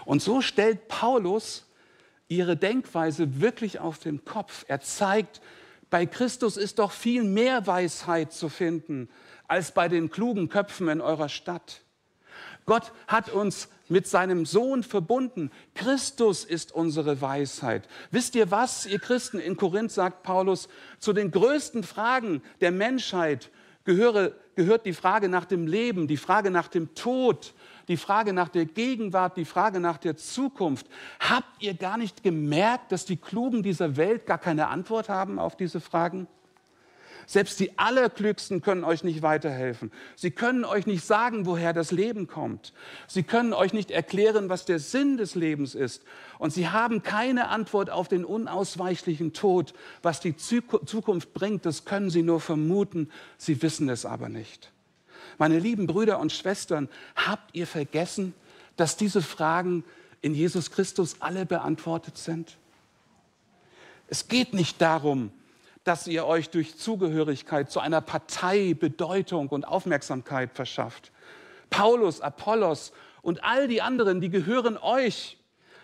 Und 0.04 0.22
so 0.22 0.40
stellt 0.40 0.88
Paulus 0.88 1.66
ihre 2.28 2.56
Denkweise 2.56 3.40
wirklich 3.40 3.78
auf 3.78 3.98
den 3.98 4.24
Kopf. 4.24 4.64
Er 4.68 4.80
zeigt, 4.80 5.40
bei 5.90 6.06
Christus 6.06 6.56
ist 6.56 6.78
doch 6.78 6.92
viel 6.92 7.24
mehr 7.24 7.66
Weisheit 7.66 8.32
zu 8.32 8.48
finden 8.48 9.08
als 9.48 9.72
bei 9.72 9.88
den 9.88 10.10
klugen 10.10 10.48
Köpfen 10.48 10.88
in 10.88 11.00
eurer 11.02 11.28
Stadt. 11.28 11.82
Gott 12.64 12.92
hat 13.06 13.28
uns 13.28 13.68
mit 13.88 14.06
seinem 14.06 14.46
Sohn 14.46 14.82
verbunden. 14.82 15.50
Christus 15.74 16.44
ist 16.44 16.72
unsere 16.72 17.20
Weisheit. 17.20 17.88
Wisst 18.10 18.34
ihr 18.34 18.50
was, 18.50 18.86
ihr 18.86 18.98
Christen 18.98 19.38
in 19.38 19.56
Korinth, 19.56 19.92
sagt 19.92 20.22
Paulus, 20.22 20.68
zu 20.98 21.12
den 21.12 21.30
größten 21.30 21.82
Fragen 21.82 22.42
der 22.60 22.70
Menschheit 22.70 23.50
gehöre, 23.84 24.32
gehört 24.54 24.86
die 24.86 24.92
Frage 24.92 25.28
nach 25.28 25.44
dem 25.44 25.66
Leben, 25.66 26.06
die 26.06 26.16
Frage 26.16 26.50
nach 26.50 26.68
dem 26.68 26.94
Tod, 26.94 27.52
die 27.88 27.96
Frage 27.96 28.32
nach 28.32 28.48
der 28.48 28.66
Gegenwart, 28.66 29.36
die 29.36 29.44
Frage 29.44 29.80
nach 29.80 29.98
der 29.98 30.16
Zukunft. 30.16 30.86
Habt 31.20 31.62
ihr 31.62 31.74
gar 31.74 31.96
nicht 31.96 32.22
gemerkt, 32.22 32.92
dass 32.92 33.04
die 33.04 33.16
Klugen 33.16 33.62
dieser 33.62 33.96
Welt 33.96 34.26
gar 34.26 34.38
keine 34.38 34.68
Antwort 34.68 35.08
haben 35.08 35.38
auf 35.38 35.56
diese 35.56 35.80
Fragen? 35.80 36.26
Selbst 37.26 37.60
die 37.60 37.78
Allerklügsten 37.78 38.62
können 38.62 38.84
euch 38.84 39.04
nicht 39.04 39.22
weiterhelfen. 39.22 39.92
Sie 40.16 40.30
können 40.30 40.64
euch 40.64 40.86
nicht 40.86 41.04
sagen, 41.04 41.46
woher 41.46 41.72
das 41.72 41.92
Leben 41.92 42.26
kommt. 42.26 42.72
Sie 43.06 43.22
können 43.22 43.52
euch 43.52 43.72
nicht 43.72 43.90
erklären, 43.90 44.48
was 44.48 44.64
der 44.64 44.78
Sinn 44.78 45.16
des 45.16 45.34
Lebens 45.34 45.74
ist. 45.74 46.02
Und 46.38 46.52
sie 46.52 46.68
haben 46.68 47.02
keine 47.02 47.48
Antwort 47.48 47.90
auf 47.90 48.08
den 48.08 48.24
unausweichlichen 48.24 49.32
Tod. 49.32 49.74
Was 50.02 50.20
die 50.20 50.36
Zukunft 50.36 51.32
bringt, 51.32 51.64
das 51.64 51.84
können 51.84 52.10
sie 52.10 52.22
nur 52.22 52.40
vermuten. 52.40 53.10
Sie 53.36 53.62
wissen 53.62 53.88
es 53.88 54.04
aber 54.04 54.28
nicht. 54.28 54.71
Meine 55.42 55.58
lieben 55.58 55.88
Brüder 55.88 56.20
und 56.20 56.30
Schwestern, 56.30 56.88
habt 57.16 57.52
ihr 57.52 57.66
vergessen, 57.66 58.32
dass 58.76 58.96
diese 58.96 59.20
Fragen 59.20 59.82
in 60.20 60.36
Jesus 60.36 60.70
Christus 60.70 61.16
alle 61.18 61.46
beantwortet 61.46 62.16
sind? 62.16 62.58
Es 64.06 64.28
geht 64.28 64.54
nicht 64.54 64.80
darum, 64.80 65.32
dass 65.82 66.06
ihr 66.06 66.26
euch 66.26 66.50
durch 66.50 66.78
Zugehörigkeit 66.78 67.72
zu 67.72 67.80
einer 67.80 68.00
Partei 68.00 68.74
Bedeutung 68.74 69.48
und 69.48 69.66
Aufmerksamkeit 69.66 70.52
verschafft. 70.54 71.10
Paulus, 71.70 72.20
Apollos 72.20 72.92
und 73.20 73.42
all 73.42 73.66
die 73.66 73.82
anderen, 73.82 74.20
die 74.20 74.30
gehören 74.30 74.78
euch. 74.78 75.38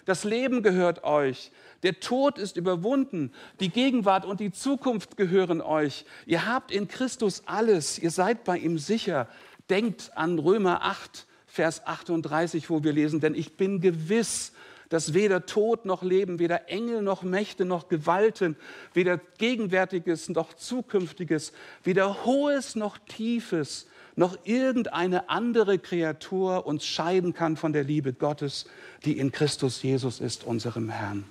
Das 0.05 0.23
Leben 0.23 0.63
gehört 0.63 1.03
euch. 1.03 1.51
Der 1.83 2.01
Tod 2.01 2.39
ist 2.39 2.57
überwunden. 2.57 3.33
Die 3.61 3.69
Gegenwart 3.69 4.25
und 4.25 4.41
die 4.41 4.53
Zukunft 4.53 5.17
gehören 5.17 5.61
euch. 5.61 6.05
Ihr 6.27 6.47
habt 6.47 6.71
in 6.71 6.89
Christus 6.89 7.43
alles. 7.47 7.99
Ihr 7.99 8.11
seid 8.11 8.45
bei 8.45 8.57
ihm 8.57 8.79
sicher. 8.79 9.29
Denkt 9.71 10.13
an 10.17 10.39
Römer 10.39 10.83
8, 10.83 11.27
Vers 11.47 11.87
38, 11.87 12.71
wo 12.71 12.85
wir 12.85 12.93
lesen, 12.93 13.21
denn 13.21 13.35
ich 13.35 13.57
bin 13.57 13.81
gewiss, 13.81 14.53
dass 14.89 15.13
weder 15.13 15.45
Tod 15.45 15.85
noch 15.85 16.03
Leben, 16.03 16.39
weder 16.39 16.69
Engel 16.71 17.03
noch 17.03 17.23
Mächte 17.23 17.65
noch 17.65 17.89
Gewalten, 17.89 18.57
weder 18.95 19.19
Gegenwärtiges 19.39 20.29
noch 20.31 20.55
Zukünftiges, 20.55 21.53
weder 21.85 22.25
Hohes 22.25 22.75
noch 22.75 22.97
Tiefes, 22.99 23.87
noch 24.17 24.39
irgendeine 24.45 25.29
andere 25.29 25.79
Kreatur 25.79 26.67
uns 26.67 26.87
scheiden 26.87 27.35
kann 27.35 27.57
von 27.57 27.73
der 27.73 27.85
Liebe 27.85 28.13
Gottes, 28.13 28.67
die 29.05 29.19
in 29.19 29.31
Christus 29.31 29.83
Jesus 29.83 30.21
ist, 30.21 30.45
unserem 30.45 30.89
Herrn. 30.89 31.25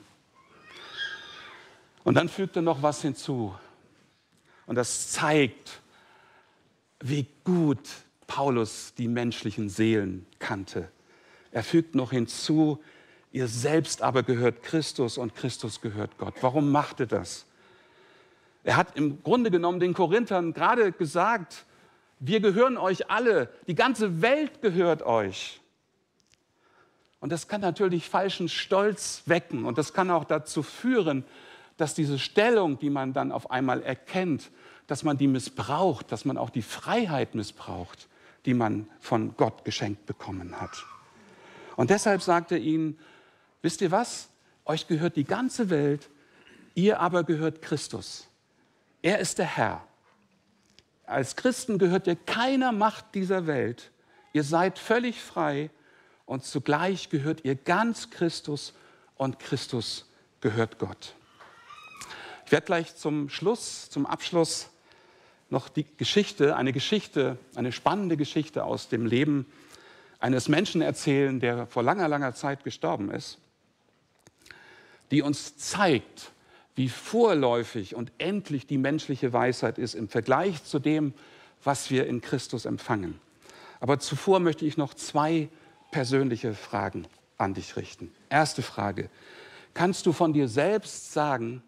Und 2.03 2.15
dann 2.15 2.29
fügt 2.29 2.55
er 2.55 2.61
noch 2.61 2.83
was 2.83 3.01
hinzu. 3.01 3.53
Und 4.67 4.75
das 4.75 5.09
zeigt, 5.11 5.81
wie 7.01 7.27
gut 7.43 7.79
Paulus 8.27 8.93
die 8.95 9.07
menschlichen 9.07 9.69
Seelen 9.69 10.25
kannte. 10.39 10.89
Er 11.51 11.63
fügt 11.63 11.95
noch 11.95 12.11
hinzu, 12.11 12.79
ihr 13.31 13.47
selbst 13.47 14.01
aber 14.01 14.23
gehört 14.23 14.63
Christus 14.63 15.17
und 15.17 15.35
Christus 15.35 15.81
gehört 15.81 16.17
Gott. 16.17 16.35
Warum 16.41 16.71
macht 16.71 16.99
er 16.99 17.07
das? 17.07 17.45
Er 18.63 18.75
hat 18.75 18.97
im 18.97 19.23
Grunde 19.23 19.49
genommen 19.49 19.79
den 19.79 19.93
Korinthern 19.93 20.53
gerade 20.53 20.91
gesagt, 20.91 21.65
wir 22.19 22.39
gehören 22.39 22.77
euch 22.77 23.09
alle, 23.09 23.49
die 23.67 23.75
ganze 23.75 24.21
Welt 24.21 24.61
gehört 24.61 25.03
euch. 25.03 25.61
Und 27.19 27.31
das 27.31 27.47
kann 27.47 27.61
natürlich 27.61 28.09
falschen 28.09 28.49
Stolz 28.49 29.23
wecken 29.25 29.65
und 29.65 29.77
das 29.77 29.93
kann 29.93 30.11
auch 30.11 30.25
dazu 30.25 30.63
führen, 30.63 31.23
dass 31.77 31.93
diese 31.93 32.19
Stellung, 32.19 32.77
die 32.79 32.89
man 32.89 33.13
dann 33.13 33.31
auf 33.31 33.51
einmal 33.51 33.81
erkennt, 33.81 34.51
dass 34.87 35.03
man 35.03 35.17
die 35.17 35.27
missbraucht, 35.27 36.11
dass 36.11 36.25
man 36.25 36.37
auch 36.37 36.49
die 36.49 36.61
Freiheit 36.61 37.35
missbraucht, 37.35 38.07
die 38.47 38.53
man 38.53 38.89
von 39.01 39.35
Gott 39.35 39.65
geschenkt 39.65 40.05
bekommen 40.05 40.59
hat. 40.59 40.85
Und 41.75 41.89
deshalb 41.89 42.21
sagt 42.21 42.51
er 42.53 42.57
ihnen, 42.57 42.97
wisst 43.61 43.81
ihr 43.81 43.91
was? 43.91 44.29
Euch 44.65 44.87
gehört 44.87 45.17
die 45.17 45.25
ganze 45.25 45.69
Welt, 45.69 46.09
ihr 46.73 47.01
aber 47.01 47.25
gehört 47.25 47.61
Christus. 47.61 48.27
Er 49.01 49.19
ist 49.19 49.37
der 49.37 49.45
Herr. 49.45 49.85
Als 51.05 51.35
Christen 51.35 51.77
gehört 51.77 52.07
ihr 52.07 52.15
keiner 52.15 52.71
Macht 52.71 53.15
dieser 53.15 53.47
Welt. 53.47 53.91
Ihr 54.31 54.43
seid 54.43 54.79
völlig 54.79 55.21
frei 55.21 55.69
und 56.25 56.45
zugleich 56.45 57.09
gehört 57.09 57.43
ihr 57.43 57.55
ganz 57.55 58.09
Christus 58.11 58.73
und 59.15 59.39
Christus 59.39 60.09
gehört 60.39 60.79
Gott. 60.79 61.15
Ich 62.45 62.51
werde 62.53 62.65
gleich 62.65 62.95
zum 62.95 63.29
Schluss, 63.29 63.89
zum 63.89 64.05
Abschluss 64.05 64.69
noch 65.49 65.69
die 65.69 65.85
Geschichte, 65.97 66.55
eine 66.55 66.73
Geschichte, 66.73 67.37
eine 67.55 67.71
spannende 67.71 68.17
Geschichte 68.17 68.63
aus 68.63 68.89
dem 68.89 69.05
Leben 69.05 69.45
eines 70.19 70.49
Menschen 70.49 70.81
erzählen, 70.81 71.39
der 71.39 71.67
vor 71.67 71.83
langer, 71.83 72.07
langer 72.07 72.33
Zeit 72.33 72.63
gestorben 72.63 73.11
ist, 73.11 73.37
die 75.11 75.21
uns 75.21 75.57
zeigt, 75.57 76.31
wie 76.75 76.89
vorläufig 76.89 77.95
und 77.95 78.11
endlich 78.17 78.67
die 78.67 78.77
menschliche 78.77 79.33
Weisheit 79.33 79.77
ist 79.77 79.95
im 79.95 80.09
Vergleich 80.09 80.63
zu 80.63 80.79
dem, 80.79 81.13
was 81.63 81.89
wir 81.89 82.07
in 82.07 82.21
Christus 82.21 82.65
empfangen. 82.65 83.19
Aber 83.79 83.99
zuvor 83.99 84.39
möchte 84.39 84.65
ich 84.65 84.77
noch 84.77 84.93
zwei 84.93 85.49
persönliche 85.91 86.53
Fragen 86.53 87.07
an 87.37 87.53
dich 87.53 87.75
richten. 87.75 88.11
Erste 88.29 88.61
Frage. 88.61 89.09
Kannst 89.73 90.05
du 90.05 90.13
von 90.13 90.33
dir 90.33 90.47
selbst 90.47 91.13
sagen, 91.13 91.63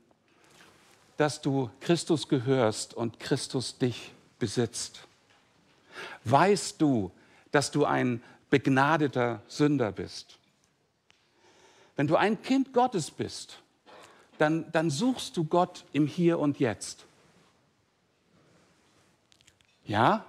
dass 1.19 1.41
du 1.41 1.69
Christus 1.81 2.29
gehörst 2.29 2.93
und 2.93 3.19
Christus 3.19 3.77
dich 3.77 4.13
besitzt? 4.39 5.01
Weißt 6.23 6.79
du, 6.79 7.11
dass 7.51 7.71
du 7.71 7.83
ein 7.83 8.23
begnadeter 8.49 9.41
Sünder 9.49 9.91
bist? 9.91 10.37
Wenn 11.97 12.07
du 12.07 12.15
ein 12.15 12.41
Kind 12.41 12.71
Gottes 12.71 13.11
bist, 13.11 13.59
dann, 14.37 14.71
dann 14.71 14.89
suchst 14.89 15.35
du 15.35 15.43
Gott 15.43 15.83
im 15.91 16.07
Hier 16.07 16.39
und 16.39 16.57
Jetzt. 16.57 17.05
Ja, 19.83 20.25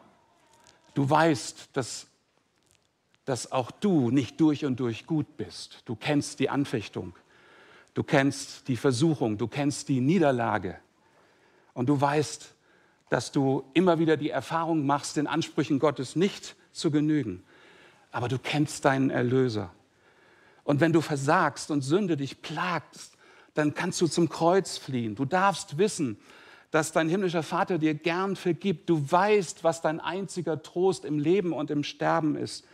du 0.95 1.09
weißt, 1.09 1.69
dass, 1.73 2.09
dass 3.25 3.53
auch 3.53 3.71
du 3.71 4.11
nicht 4.11 4.41
durch 4.41 4.65
und 4.65 4.81
durch 4.81 5.07
gut 5.07 5.37
bist. 5.37 5.83
Du 5.85 5.95
kennst 5.95 6.41
die 6.41 6.51
Anfechtung. 6.51 7.15
Du 7.95 8.03
kennst 8.03 8.69
die 8.69 8.77
Versuchung, 8.77 9.37
du 9.39 9.49
kennst 9.49 9.89
die 9.89 10.01
Niederlage 10.01 10.79
und 11.75 11.89
du 11.89 12.01
weißt, 12.01 12.55
dass 13.09 13.33
du 13.33 13.65
immer 13.75 13.99
wieder 13.99 14.17
die 14.17 14.31
Erfahrung 14.31 14.87
machst, 14.87 15.17
den 15.17 15.27
Ansprüchen 15.27 15.79
Gottes 15.81 16.15
nicht 16.15 16.55
zu 16.73 16.91
genügen. 16.91 17.43
Aber 18.13 18.29
du 18.29 18.39
kennst 18.39 18.85
deinen 18.85 19.11
Erlöser. 19.11 19.71
Und 20.63 20.81
wenn 20.81 20.93
du 20.93 21.01
versagst 21.01 21.71
und 21.71 21.83
Sünde 21.83 22.17
dich 22.17 22.43
plagst, 22.43 23.17
dann 23.55 23.75
kannst 23.75 24.01
du 24.01 24.07
zum 24.07 24.29
Kreuz 24.29 24.79
fliehen. 24.79 25.17
Du 25.17 25.25
darfst 25.25 25.79
wissen, 25.79 26.17
dass 26.71 26.93
dein 26.93 27.09
himmlischer 27.09 27.43
Vater 27.43 27.79
dir 27.79 27.95
gern 27.95 28.37
vergibt. 28.37 28.89
Du 28.89 29.11
weißt, 29.11 29.65
was 29.65 29.83
dein 29.83 29.99
einziger 29.99 30.63
Trost 30.63 31.05
im 31.05 31.19
Leben 31.19 31.53
und 31.53 31.71
im 31.71 31.83
Sterben 31.83 32.37
ist. 32.37 32.65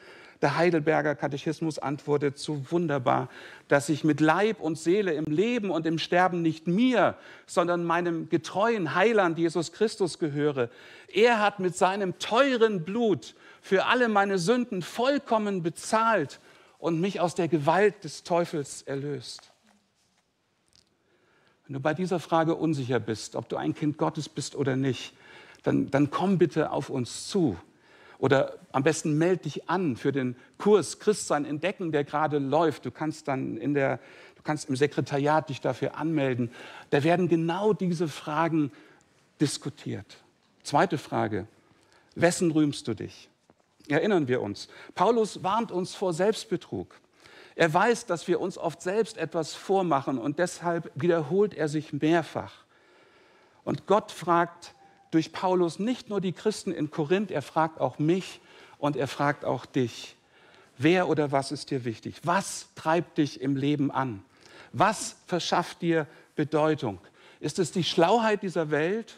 Der 0.42 0.56
Heidelberger 0.56 1.14
Katechismus 1.14 1.78
antwortet 1.78 2.38
so 2.38 2.70
wunderbar, 2.70 3.28
dass 3.68 3.88
ich 3.88 4.04
mit 4.04 4.20
Leib 4.20 4.60
und 4.60 4.76
Seele 4.76 5.14
im 5.14 5.24
Leben 5.24 5.70
und 5.70 5.86
im 5.86 5.98
Sterben 5.98 6.42
nicht 6.42 6.66
mir, 6.66 7.16
sondern 7.46 7.84
meinem 7.84 8.28
getreuen 8.28 8.94
Heiland 8.94 9.38
Jesus 9.38 9.72
Christus 9.72 10.18
gehöre. 10.18 10.68
Er 11.08 11.40
hat 11.40 11.58
mit 11.58 11.76
seinem 11.76 12.18
teuren 12.18 12.84
Blut 12.84 13.34
für 13.62 13.86
alle 13.86 14.08
meine 14.08 14.38
Sünden 14.38 14.82
vollkommen 14.82 15.62
bezahlt 15.62 16.38
und 16.78 17.00
mich 17.00 17.20
aus 17.20 17.34
der 17.34 17.48
Gewalt 17.48 18.04
des 18.04 18.22
Teufels 18.22 18.82
erlöst. 18.82 19.52
Wenn 21.66 21.74
du 21.74 21.80
bei 21.80 21.94
dieser 21.94 22.20
Frage 22.20 22.54
unsicher 22.54 23.00
bist, 23.00 23.34
ob 23.34 23.48
du 23.48 23.56
ein 23.56 23.74
Kind 23.74 23.98
Gottes 23.98 24.28
bist 24.28 24.54
oder 24.54 24.76
nicht, 24.76 25.14
dann, 25.64 25.90
dann 25.90 26.10
komm 26.10 26.38
bitte 26.38 26.70
auf 26.70 26.90
uns 26.90 27.28
zu. 27.28 27.56
Oder 28.18 28.54
am 28.72 28.82
besten 28.82 29.18
melde 29.18 29.44
dich 29.44 29.68
an 29.68 29.96
für 29.96 30.12
den 30.12 30.36
Kurs 30.58 30.98
Christsein 30.98 31.44
entdecken, 31.44 31.92
der 31.92 32.04
gerade 32.04 32.38
läuft. 32.38 32.86
Du 32.86 32.90
kannst 32.90 33.28
dann 33.28 33.56
in 33.56 33.74
der, 33.74 33.98
du 34.36 34.42
kannst 34.42 34.68
im 34.68 34.76
Sekretariat 34.76 35.48
dich 35.48 35.60
dafür 35.60 35.96
anmelden. 35.96 36.50
Da 36.90 37.04
werden 37.04 37.28
genau 37.28 37.72
diese 37.72 38.08
Fragen 38.08 38.72
diskutiert. 39.40 40.18
Zweite 40.62 40.98
Frage. 40.98 41.46
Wessen 42.14 42.50
rühmst 42.50 42.88
du 42.88 42.94
dich? 42.94 43.28
Erinnern 43.88 44.26
wir 44.26 44.40
uns. 44.40 44.68
Paulus 44.94 45.42
warnt 45.42 45.70
uns 45.70 45.94
vor 45.94 46.12
Selbstbetrug. 46.12 46.98
Er 47.54 47.72
weiß, 47.72 48.06
dass 48.06 48.28
wir 48.28 48.40
uns 48.40 48.58
oft 48.58 48.82
selbst 48.82 49.16
etwas 49.16 49.54
vormachen 49.54 50.18
und 50.18 50.38
deshalb 50.38 50.90
wiederholt 50.94 51.54
er 51.54 51.68
sich 51.68 51.92
mehrfach. 51.92 52.64
Und 53.64 53.86
Gott 53.86 54.12
fragt, 54.12 54.74
durch 55.10 55.32
Paulus 55.32 55.78
nicht 55.78 56.08
nur 56.08 56.20
die 56.20 56.32
Christen 56.32 56.72
in 56.72 56.90
Korinth, 56.90 57.30
er 57.30 57.42
fragt 57.42 57.80
auch 57.80 57.98
mich 57.98 58.40
und 58.78 58.96
er 58.96 59.08
fragt 59.08 59.44
auch 59.44 59.66
dich. 59.66 60.16
Wer 60.78 61.08
oder 61.08 61.32
was 61.32 61.52
ist 61.52 61.70
dir 61.70 61.84
wichtig? 61.84 62.20
Was 62.24 62.68
treibt 62.74 63.18
dich 63.18 63.40
im 63.40 63.56
Leben 63.56 63.90
an? 63.90 64.22
Was 64.72 65.16
verschafft 65.26 65.80
dir 65.82 66.06
Bedeutung? 66.34 66.98
Ist 67.40 67.58
es 67.58 67.72
die 67.72 67.84
Schlauheit 67.84 68.42
dieser 68.42 68.70
Welt? 68.70 69.16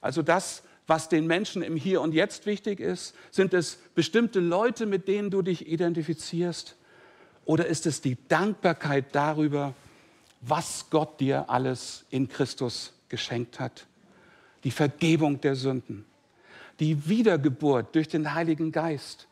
Also 0.00 0.22
das, 0.22 0.62
was 0.86 1.08
den 1.08 1.26
Menschen 1.26 1.62
im 1.62 1.76
Hier 1.76 2.00
und 2.00 2.12
Jetzt 2.12 2.46
wichtig 2.46 2.80
ist? 2.80 3.14
Sind 3.30 3.54
es 3.54 3.78
bestimmte 3.94 4.40
Leute, 4.40 4.86
mit 4.86 5.06
denen 5.06 5.30
du 5.30 5.42
dich 5.42 5.68
identifizierst? 5.68 6.76
Oder 7.44 7.66
ist 7.66 7.86
es 7.86 8.00
die 8.00 8.16
Dankbarkeit 8.28 9.14
darüber, 9.14 9.74
was 10.40 10.86
Gott 10.90 11.20
dir 11.20 11.48
alles 11.48 12.04
in 12.10 12.28
Christus 12.28 12.92
geschenkt 13.08 13.60
hat? 13.60 13.86
Die 14.64 14.70
Vergebung 14.70 15.40
der 15.40 15.56
Sünden, 15.56 16.04
die 16.78 17.08
Wiedergeburt 17.08 17.94
durch 17.94 18.08
den 18.08 18.34
Heiligen 18.34 18.72
Geist, 18.72 19.26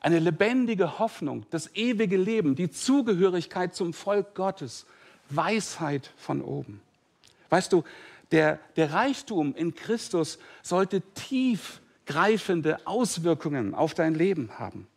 eine 0.00 0.18
lebendige 0.18 0.98
Hoffnung, 0.98 1.46
das 1.50 1.74
ewige 1.74 2.16
Leben, 2.16 2.56
die 2.56 2.70
Zugehörigkeit 2.70 3.74
zum 3.74 3.92
Volk 3.92 4.34
Gottes, 4.34 4.84
Weisheit 5.28 6.10
von 6.16 6.42
oben. 6.42 6.80
Weißt 7.50 7.72
du, 7.72 7.84
der, 8.32 8.58
der 8.76 8.92
Reichtum 8.92 9.54
in 9.54 9.74
Christus 9.74 10.38
sollte 10.62 11.02
tiefgreifende 11.14 12.84
Auswirkungen 12.86 13.74
auf 13.74 13.94
dein 13.94 14.14
Leben 14.14 14.58
haben. 14.58 14.88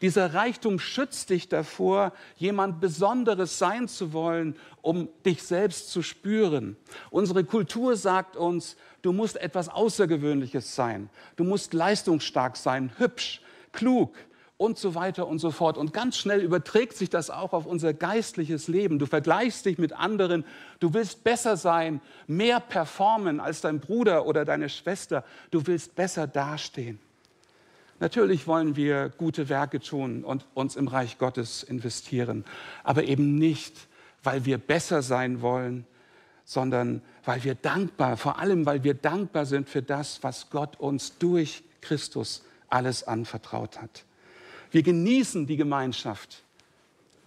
Dieser 0.00 0.32
Reichtum 0.32 0.78
schützt 0.78 1.28
dich 1.28 1.48
davor, 1.48 2.12
jemand 2.36 2.80
Besonderes 2.80 3.58
sein 3.58 3.86
zu 3.86 4.12
wollen, 4.12 4.56
um 4.80 5.08
dich 5.26 5.42
selbst 5.42 5.90
zu 5.90 6.02
spüren. 6.02 6.76
Unsere 7.10 7.44
Kultur 7.44 7.96
sagt 7.96 8.36
uns, 8.36 8.76
du 9.02 9.12
musst 9.12 9.36
etwas 9.36 9.68
Außergewöhnliches 9.68 10.74
sein. 10.74 11.10
Du 11.36 11.44
musst 11.44 11.74
leistungsstark 11.74 12.56
sein, 12.56 12.92
hübsch, 12.96 13.42
klug 13.72 14.14
und 14.56 14.78
so 14.78 14.94
weiter 14.94 15.26
und 15.26 15.38
so 15.38 15.50
fort. 15.50 15.76
Und 15.76 15.92
ganz 15.92 16.16
schnell 16.16 16.40
überträgt 16.40 16.96
sich 16.96 17.10
das 17.10 17.28
auch 17.28 17.52
auf 17.52 17.66
unser 17.66 17.92
geistliches 17.92 18.68
Leben. 18.68 18.98
Du 18.98 19.06
vergleichst 19.06 19.66
dich 19.66 19.76
mit 19.76 19.92
anderen, 19.92 20.44
du 20.80 20.94
willst 20.94 21.24
besser 21.24 21.58
sein, 21.58 22.00
mehr 22.26 22.60
performen 22.60 23.38
als 23.38 23.60
dein 23.60 23.80
Bruder 23.80 24.24
oder 24.24 24.46
deine 24.46 24.70
Schwester, 24.70 25.24
du 25.50 25.66
willst 25.66 25.94
besser 25.94 26.26
dastehen. 26.26 26.98
Natürlich 28.00 28.46
wollen 28.46 28.76
wir 28.76 29.10
gute 29.10 29.50
Werke 29.50 29.78
tun 29.78 30.24
und 30.24 30.46
uns 30.54 30.74
im 30.74 30.88
Reich 30.88 31.18
Gottes 31.18 31.62
investieren, 31.62 32.46
aber 32.82 33.04
eben 33.04 33.36
nicht, 33.36 33.76
weil 34.22 34.46
wir 34.46 34.58
besser 34.58 35.02
sein 35.02 35.42
wollen, 35.42 35.86
sondern 36.44 37.02
weil 37.24 37.44
wir 37.44 37.54
dankbar, 37.54 38.16
vor 38.16 38.38
allem 38.38 38.64
weil 38.66 38.82
wir 38.84 38.94
dankbar 38.94 39.44
sind 39.46 39.68
für 39.68 39.82
das, 39.82 40.22
was 40.22 40.50
Gott 40.50 40.80
uns 40.80 41.18
durch 41.18 41.62
Christus 41.82 42.42
alles 42.68 43.04
anvertraut 43.04 43.80
hat. 43.80 44.04
Wir 44.70 44.82
genießen 44.82 45.46
die 45.46 45.56
Gemeinschaft 45.56 46.42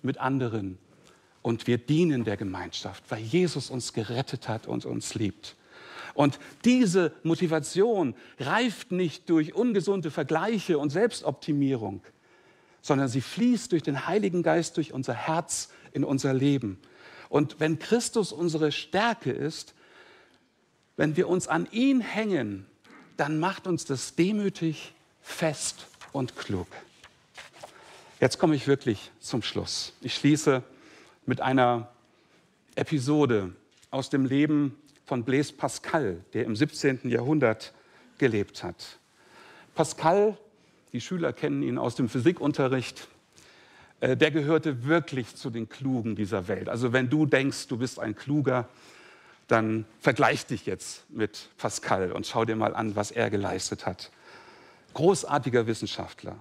mit 0.01 0.17
anderen 0.17 0.79
und 1.43 1.67
wir 1.67 1.77
dienen 1.77 2.23
der 2.23 2.37
Gemeinschaft, 2.37 3.03
weil 3.09 3.21
Jesus 3.21 3.69
uns 3.69 3.93
gerettet 3.93 4.47
hat 4.47 4.65
und 4.65 4.85
uns 4.85 5.13
liebt. 5.13 5.55
Und 6.13 6.39
diese 6.63 7.11
Motivation 7.23 8.15
reift 8.39 8.91
nicht 8.91 9.29
durch 9.29 9.55
ungesunde 9.55 10.11
Vergleiche 10.11 10.77
und 10.77 10.91
Selbstoptimierung, 10.91 12.01
sondern 12.81 13.07
sie 13.07 13.21
fließt 13.21 13.71
durch 13.71 13.83
den 13.83 14.07
Heiligen 14.07 14.43
Geist, 14.43 14.77
durch 14.77 14.93
unser 14.93 15.13
Herz 15.13 15.69
in 15.91 16.03
unser 16.03 16.33
Leben. 16.33 16.79
Und 17.29 17.59
wenn 17.59 17.79
Christus 17.79 18.31
unsere 18.31 18.71
Stärke 18.71 19.31
ist, 19.31 19.73
wenn 20.97 21.17
wir 21.17 21.27
uns 21.27 21.47
an 21.47 21.67
ihn 21.71 22.01
hängen, 22.01 22.67
dann 23.17 23.39
macht 23.39 23.65
uns 23.65 23.85
das 23.85 24.15
demütig, 24.15 24.93
fest 25.21 25.87
und 26.11 26.35
klug. 26.35 26.67
Jetzt 28.19 28.37
komme 28.37 28.55
ich 28.55 28.67
wirklich 28.67 29.11
zum 29.19 29.41
Schluss. 29.41 29.93
Ich 30.01 30.15
schließe 30.15 30.63
mit 31.25 31.41
einer 31.41 31.89
Episode 32.75 33.53
aus 33.89 34.09
dem 34.09 34.25
Leben 34.25 34.77
von 35.13 35.23
Blaise 35.23 35.53
Pascal, 35.53 36.25
der 36.33 36.43
im 36.45 36.55
17. 36.55 37.01
Jahrhundert 37.03 37.71
gelebt 38.17 38.63
hat. 38.63 38.97
Pascal, 39.75 40.35
die 40.91 41.01
Schüler 41.01 41.33
kennen 41.33 41.61
ihn 41.61 41.77
aus 41.77 41.93
dem 41.93 42.09
Physikunterricht, 42.09 43.07
äh, 43.99 44.17
der 44.17 44.31
gehörte 44.31 44.85
wirklich 44.85 45.35
zu 45.35 45.51
den 45.51 45.69
Klugen 45.69 46.15
dieser 46.15 46.47
Welt. 46.47 46.67
Also 46.67 46.93
wenn 46.93 47.11
du 47.11 47.27
denkst, 47.27 47.67
du 47.67 47.77
bist 47.77 47.99
ein 47.99 48.15
Kluger, 48.15 48.67
dann 49.47 49.85
vergleich 49.99 50.47
dich 50.47 50.65
jetzt 50.65 51.07
mit 51.11 51.49
Pascal 51.57 52.11
und 52.11 52.25
schau 52.25 52.43
dir 52.43 52.55
mal 52.55 52.73
an, 52.73 52.95
was 52.95 53.11
er 53.11 53.29
geleistet 53.29 53.85
hat. 53.85 54.09
Großartiger 54.95 55.67
Wissenschaftler. 55.67 56.39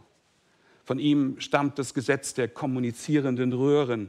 Von 0.86 0.98
ihm 0.98 1.38
stammt 1.40 1.78
das 1.78 1.92
Gesetz 1.92 2.32
der 2.32 2.48
kommunizierenden 2.48 3.52
Röhren. 3.52 4.08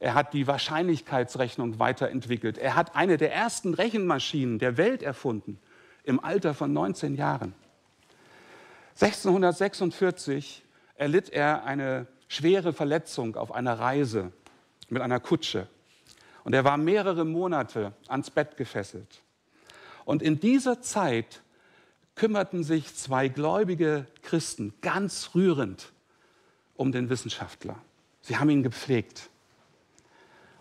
Er 0.00 0.14
hat 0.14 0.32
die 0.32 0.46
Wahrscheinlichkeitsrechnung 0.46 1.78
weiterentwickelt. 1.78 2.58
Er 2.58 2.76
hat 2.76 2.94
eine 2.94 3.16
der 3.16 3.32
ersten 3.32 3.74
Rechenmaschinen 3.74 4.58
der 4.58 4.76
Welt 4.76 5.02
erfunden, 5.02 5.58
im 6.04 6.22
Alter 6.22 6.54
von 6.54 6.72
19 6.72 7.16
Jahren. 7.16 7.54
1646 8.94 10.62
erlitt 10.94 11.30
er 11.30 11.64
eine 11.64 12.06
schwere 12.28 12.72
Verletzung 12.72 13.36
auf 13.36 13.52
einer 13.52 13.78
Reise 13.78 14.32
mit 14.88 15.02
einer 15.02 15.20
Kutsche. 15.20 15.68
Und 16.44 16.54
er 16.54 16.64
war 16.64 16.76
mehrere 16.76 17.24
Monate 17.24 17.92
ans 18.08 18.30
Bett 18.30 18.56
gefesselt. 18.56 19.22
Und 20.04 20.22
in 20.22 20.40
dieser 20.40 20.80
Zeit 20.80 21.42
kümmerten 22.14 22.64
sich 22.64 22.94
zwei 22.94 23.28
gläubige 23.28 24.06
Christen 24.22 24.74
ganz 24.80 25.30
rührend 25.34 25.92
um 26.74 26.90
den 26.92 27.10
Wissenschaftler. 27.10 27.76
Sie 28.22 28.38
haben 28.38 28.50
ihn 28.50 28.62
gepflegt. 28.62 29.30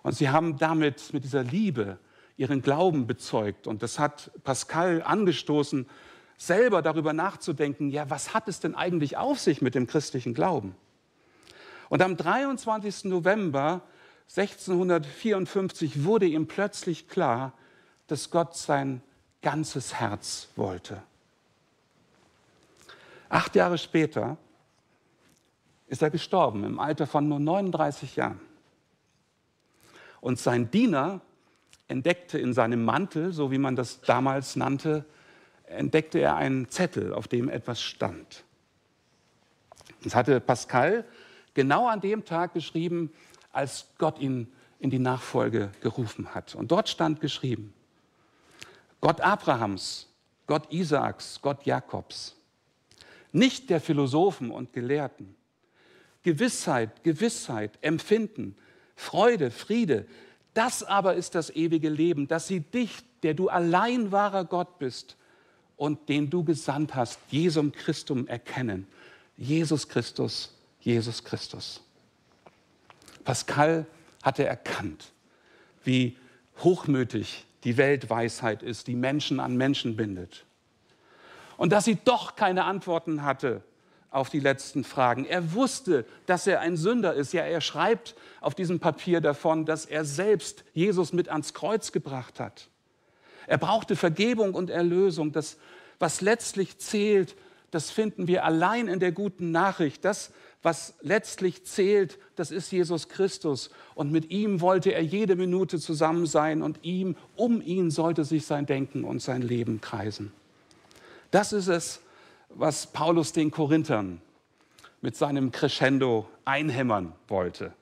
Und 0.07 0.13
sie 0.13 0.29
haben 0.29 0.57
damit, 0.57 1.11
mit 1.11 1.25
dieser 1.25 1.43
Liebe, 1.43 1.97
ihren 2.37 2.61
Glauben 2.61 3.07
bezeugt. 3.07 3.67
Und 3.67 3.83
das 3.83 3.99
hat 3.99 4.31
Pascal 4.45 5.03
angestoßen, 5.03 5.85
selber 6.37 6.81
darüber 6.81 7.11
nachzudenken, 7.11 7.89
ja, 7.89 8.09
was 8.09 8.33
hat 8.33 8.47
es 8.47 8.61
denn 8.61 8.73
eigentlich 8.73 9.17
auf 9.17 9.37
sich 9.37 9.61
mit 9.61 9.75
dem 9.75 9.85
christlichen 9.85 10.33
Glauben? 10.33 10.77
Und 11.89 12.01
am 12.01 12.15
23. 12.15 13.03
November 13.03 13.81
1654 14.29 16.05
wurde 16.05 16.25
ihm 16.25 16.47
plötzlich 16.47 17.09
klar, 17.09 17.51
dass 18.07 18.31
Gott 18.31 18.55
sein 18.55 19.01
ganzes 19.41 19.95
Herz 19.95 20.47
wollte. 20.55 21.03
Acht 23.27 23.57
Jahre 23.57 23.77
später 23.77 24.37
ist 25.87 26.01
er 26.01 26.11
gestorben, 26.11 26.63
im 26.63 26.79
Alter 26.79 27.07
von 27.07 27.27
nur 27.27 27.41
39 27.41 28.15
Jahren. 28.15 28.46
Und 30.21 30.39
sein 30.39 30.71
Diener 30.71 31.21
entdeckte 31.87 32.37
in 32.37 32.53
seinem 32.53 32.83
Mantel, 32.83 33.31
so 33.31 33.51
wie 33.51 33.57
man 33.57 33.75
das 33.75 34.01
damals 34.01 34.55
nannte, 34.55 35.05
entdeckte 35.65 36.19
er 36.19 36.35
einen 36.35 36.69
Zettel, 36.69 37.13
auf 37.13 37.27
dem 37.27 37.49
etwas 37.49 37.81
stand. 37.81 38.43
Das 40.03 40.15
hatte 40.15 40.39
Pascal 40.39 41.05
genau 41.53 41.87
an 41.87 42.01
dem 42.01 42.23
Tag 42.25 42.53
geschrieben, 42.53 43.11
als 43.51 43.87
Gott 43.97 44.19
ihn 44.19 44.51
in 44.79 44.89
die 44.89 44.99
Nachfolge 44.99 45.71
gerufen 45.81 46.33
hat. 46.35 46.55
Und 46.55 46.71
dort 46.71 46.89
stand 46.89 47.19
geschrieben, 47.19 47.73
Gott 49.01 49.21
Abrahams, 49.21 50.07
Gott 50.45 50.71
Isaaks, 50.71 51.39
Gott 51.41 51.65
Jakobs, 51.65 52.35
nicht 53.31 53.69
der 53.69 53.81
Philosophen 53.81 54.51
und 54.51 54.73
Gelehrten. 54.73 55.35
Gewissheit, 56.23 57.03
Gewissheit, 57.03 57.77
Empfinden, 57.81 58.55
Freude, 58.97 59.51
Friede. 59.51 60.05
Das 60.53 60.83
aber 60.83 61.13
ist 61.13 61.35
das 61.35 61.51
ewige 61.51 61.87
Leben, 61.87 62.27
dass 62.27 62.47
sie 62.47 62.59
dich, 62.59 62.91
der 63.23 63.35
du 63.35 63.47
allein 63.47 64.11
wahrer 64.11 64.43
Gott 64.43 64.79
bist 64.79 65.15
und 65.77 66.09
den 66.09 66.29
du 66.29 66.43
gesandt 66.43 66.95
hast, 66.95 67.19
Jesum 67.29 67.71
Christum 67.71 68.27
erkennen. 68.27 68.87
Jesus 69.37 69.87
Christus, 69.87 70.51
Jesus 70.81 71.23
Christus. 71.23 71.81
Pascal 73.23 73.85
hatte 74.23 74.45
erkannt, 74.45 75.11
wie 75.83 76.17
hochmütig 76.63 77.45
die 77.63 77.77
Weltweisheit 77.77 78.63
ist, 78.63 78.87
die 78.87 78.95
Menschen 78.95 79.39
an 79.39 79.55
Menschen 79.57 79.95
bindet. 79.95 80.43
Und 81.55 81.71
dass 81.71 81.85
sie 81.85 81.97
doch 82.03 82.35
keine 82.35 82.65
Antworten 82.65 83.23
hatte 83.23 83.61
auf 84.09 84.29
die 84.29 84.39
letzten 84.39 84.83
Fragen. 84.83 85.25
Er 85.25 85.53
wusste, 85.53 86.05
dass 86.25 86.47
er 86.47 86.61
ein 86.61 86.77
Sünder 86.77 87.13
ist. 87.13 87.33
Ja, 87.33 87.43
er 87.43 87.61
schreibt 87.61 88.15
auf 88.41 88.55
diesem 88.55 88.79
Papier 88.79 89.21
davon, 89.21 89.65
dass 89.65 89.85
er 89.85 90.05
selbst 90.05 90.63
Jesus 90.73 91.13
mit 91.13 91.29
ans 91.29 91.53
Kreuz 91.53 91.91
gebracht 91.91 92.39
hat. 92.39 92.69
Er 93.47 93.57
brauchte 93.57 93.95
Vergebung 93.95 94.53
und 94.53 94.69
Erlösung. 94.69 95.31
Das, 95.31 95.57
was 95.99 96.21
letztlich 96.21 96.77
zählt, 96.77 97.35
das 97.71 97.91
finden 97.91 98.27
wir 98.27 98.45
allein 98.45 98.87
in 98.87 98.99
der 98.99 99.11
guten 99.11 99.51
Nachricht. 99.51 100.05
Das, 100.05 100.31
was 100.63 100.95
letztlich 101.01 101.65
zählt, 101.65 102.17
das 102.35 102.51
ist 102.51 102.71
Jesus 102.71 103.09
Christus. 103.09 103.69
Und 103.93 104.11
mit 104.11 104.31
ihm 104.31 104.61
wollte 104.61 104.93
er 104.93 105.03
jede 105.03 105.35
Minute 105.35 105.79
zusammen 105.79 106.25
sein 106.25 106.61
und 106.61 106.79
ihm, 106.83 107.15
um 107.35 107.61
ihn 107.61 107.91
sollte 107.91 108.25
sich 108.25 108.45
sein 108.45 108.65
Denken 108.65 109.03
und 109.03 109.21
sein 109.21 109.41
Leben 109.41 109.81
kreisen. 109.81 110.31
Das 111.31 111.53
ist 111.53 111.67
es, 111.67 112.01
was 112.57 112.87
Paulus 112.87 113.33
den 113.33 113.51
Korinthern 113.51 114.19
mit 115.01 115.15
seinem 115.15 115.51
Crescendo 115.51 116.27
einhämmern 116.43 117.13
wollte. 117.27 117.73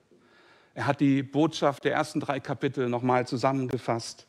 Er 0.74 0.86
hat 0.86 1.00
die 1.00 1.22
Botschaft 1.22 1.84
der 1.84 1.94
ersten 1.94 2.20
drei 2.20 2.40
Kapitel 2.40 2.88
nochmal 2.88 3.26
zusammengefasst, 3.26 4.26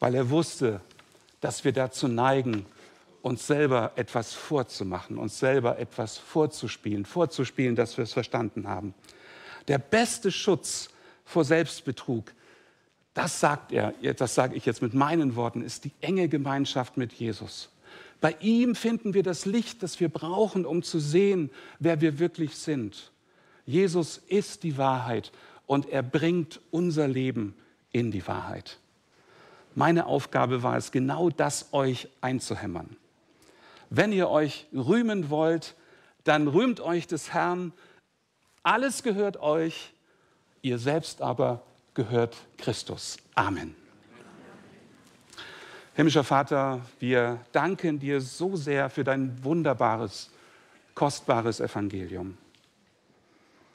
weil 0.00 0.14
er 0.14 0.30
wusste, 0.30 0.80
dass 1.40 1.64
wir 1.64 1.72
dazu 1.72 2.08
neigen, 2.08 2.64
uns 3.20 3.46
selber 3.46 3.92
etwas 3.96 4.32
vorzumachen, 4.32 5.18
uns 5.18 5.38
selber 5.38 5.78
etwas 5.78 6.18
vorzuspielen, 6.18 7.04
vorzuspielen, 7.04 7.76
dass 7.76 7.96
wir 7.96 8.04
es 8.04 8.12
verstanden 8.12 8.66
haben. 8.66 8.94
Der 9.68 9.78
beste 9.78 10.32
Schutz 10.32 10.88
vor 11.24 11.44
Selbstbetrug, 11.44 12.32
das 13.14 13.38
sagt 13.38 13.70
er, 13.70 13.92
das 14.16 14.34
sage 14.34 14.56
ich 14.56 14.64
jetzt 14.64 14.82
mit 14.82 14.94
meinen 14.94 15.36
Worten, 15.36 15.62
ist 15.62 15.84
die 15.84 15.92
enge 16.00 16.28
Gemeinschaft 16.28 16.96
mit 16.96 17.12
Jesus. 17.12 17.68
Bei 18.20 18.36
ihm 18.40 18.74
finden 18.74 19.14
wir 19.14 19.22
das 19.22 19.46
Licht, 19.46 19.82
das 19.82 19.98
wir 19.98 20.08
brauchen, 20.08 20.64
um 20.64 20.82
zu 20.82 21.00
sehen, 21.00 21.50
wer 21.78 22.00
wir 22.00 22.18
wirklich 22.18 22.56
sind. 22.56 23.10
Jesus 23.66 24.18
ist 24.28 24.62
die 24.62 24.78
Wahrheit 24.78 25.32
und 25.66 25.88
er 25.88 26.02
bringt 26.02 26.60
unser 26.70 27.08
Leben 27.08 27.54
in 27.90 28.10
die 28.10 28.26
Wahrheit. 28.26 28.78
Meine 29.74 30.06
Aufgabe 30.06 30.62
war 30.62 30.76
es, 30.76 30.92
genau 30.92 31.30
das 31.30 31.72
euch 31.72 32.08
einzuhämmern. 32.20 32.96
Wenn 33.90 34.12
ihr 34.12 34.28
euch 34.28 34.66
rühmen 34.72 35.30
wollt, 35.30 35.74
dann 36.24 36.48
rühmt 36.48 36.80
euch 36.80 37.06
des 37.06 37.32
Herrn. 37.32 37.72
Alles 38.62 39.02
gehört 39.02 39.38
euch, 39.38 39.92
ihr 40.60 40.78
selbst 40.78 41.20
aber 41.22 41.62
gehört 41.94 42.36
Christus. 42.56 43.16
Amen. 43.34 43.81
Himmlischer 45.94 46.24
Vater, 46.24 46.80
wir 47.00 47.38
danken 47.52 47.98
dir 47.98 48.22
so 48.22 48.56
sehr 48.56 48.88
für 48.88 49.04
dein 49.04 49.44
wunderbares, 49.44 50.30
kostbares 50.94 51.60
Evangelium. 51.60 52.38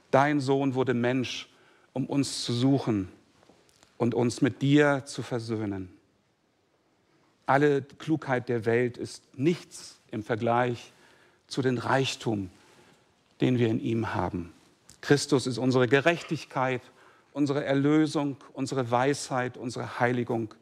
Dein 0.10 0.40
Sohn 0.40 0.74
wurde 0.74 0.96
Mensch, 0.96 1.48
um 1.94 2.08
uns 2.08 2.44
zu 2.44 2.54
suchen 2.54 3.10
und 3.98 4.16
uns 4.16 4.42
mit 4.42 4.64
dir 4.64 5.04
zu 5.06 5.22
versöhnen. 5.22 5.94
Alle 7.46 7.84
Klugheit 7.84 8.50
der 8.50 8.66
Welt 8.66 8.98
ist 8.98 9.24
nichts 9.38 10.00
im 10.10 10.24
Vergleich 10.24 10.92
zu 11.46 11.62
den 11.62 11.78
Reichtum, 11.78 12.50
den 13.42 13.60
wir 13.60 13.68
in 13.68 13.80
ihm 13.80 14.16
haben. 14.16 14.54
Christus 15.02 15.46
ist 15.46 15.60
unsere 15.60 15.88
Gerechtigkeit, 15.88 16.82
unsere 17.32 17.64
Erlösung, 17.64 18.38
unsere 18.54 18.90
Weisheit, 18.90 19.56
unsere 19.56 20.00
Heiligung. 20.00 20.56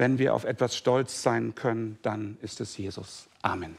Wenn 0.00 0.16
wir 0.16 0.34
auf 0.34 0.44
etwas 0.44 0.78
stolz 0.78 1.22
sein 1.22 1.54
können, 1.54 1.98
dann 2.00 2.38
ist 2.40 2.62
es 2.62 2.78
Jesus. 2.78 3.28
Amen. 3.42 3.76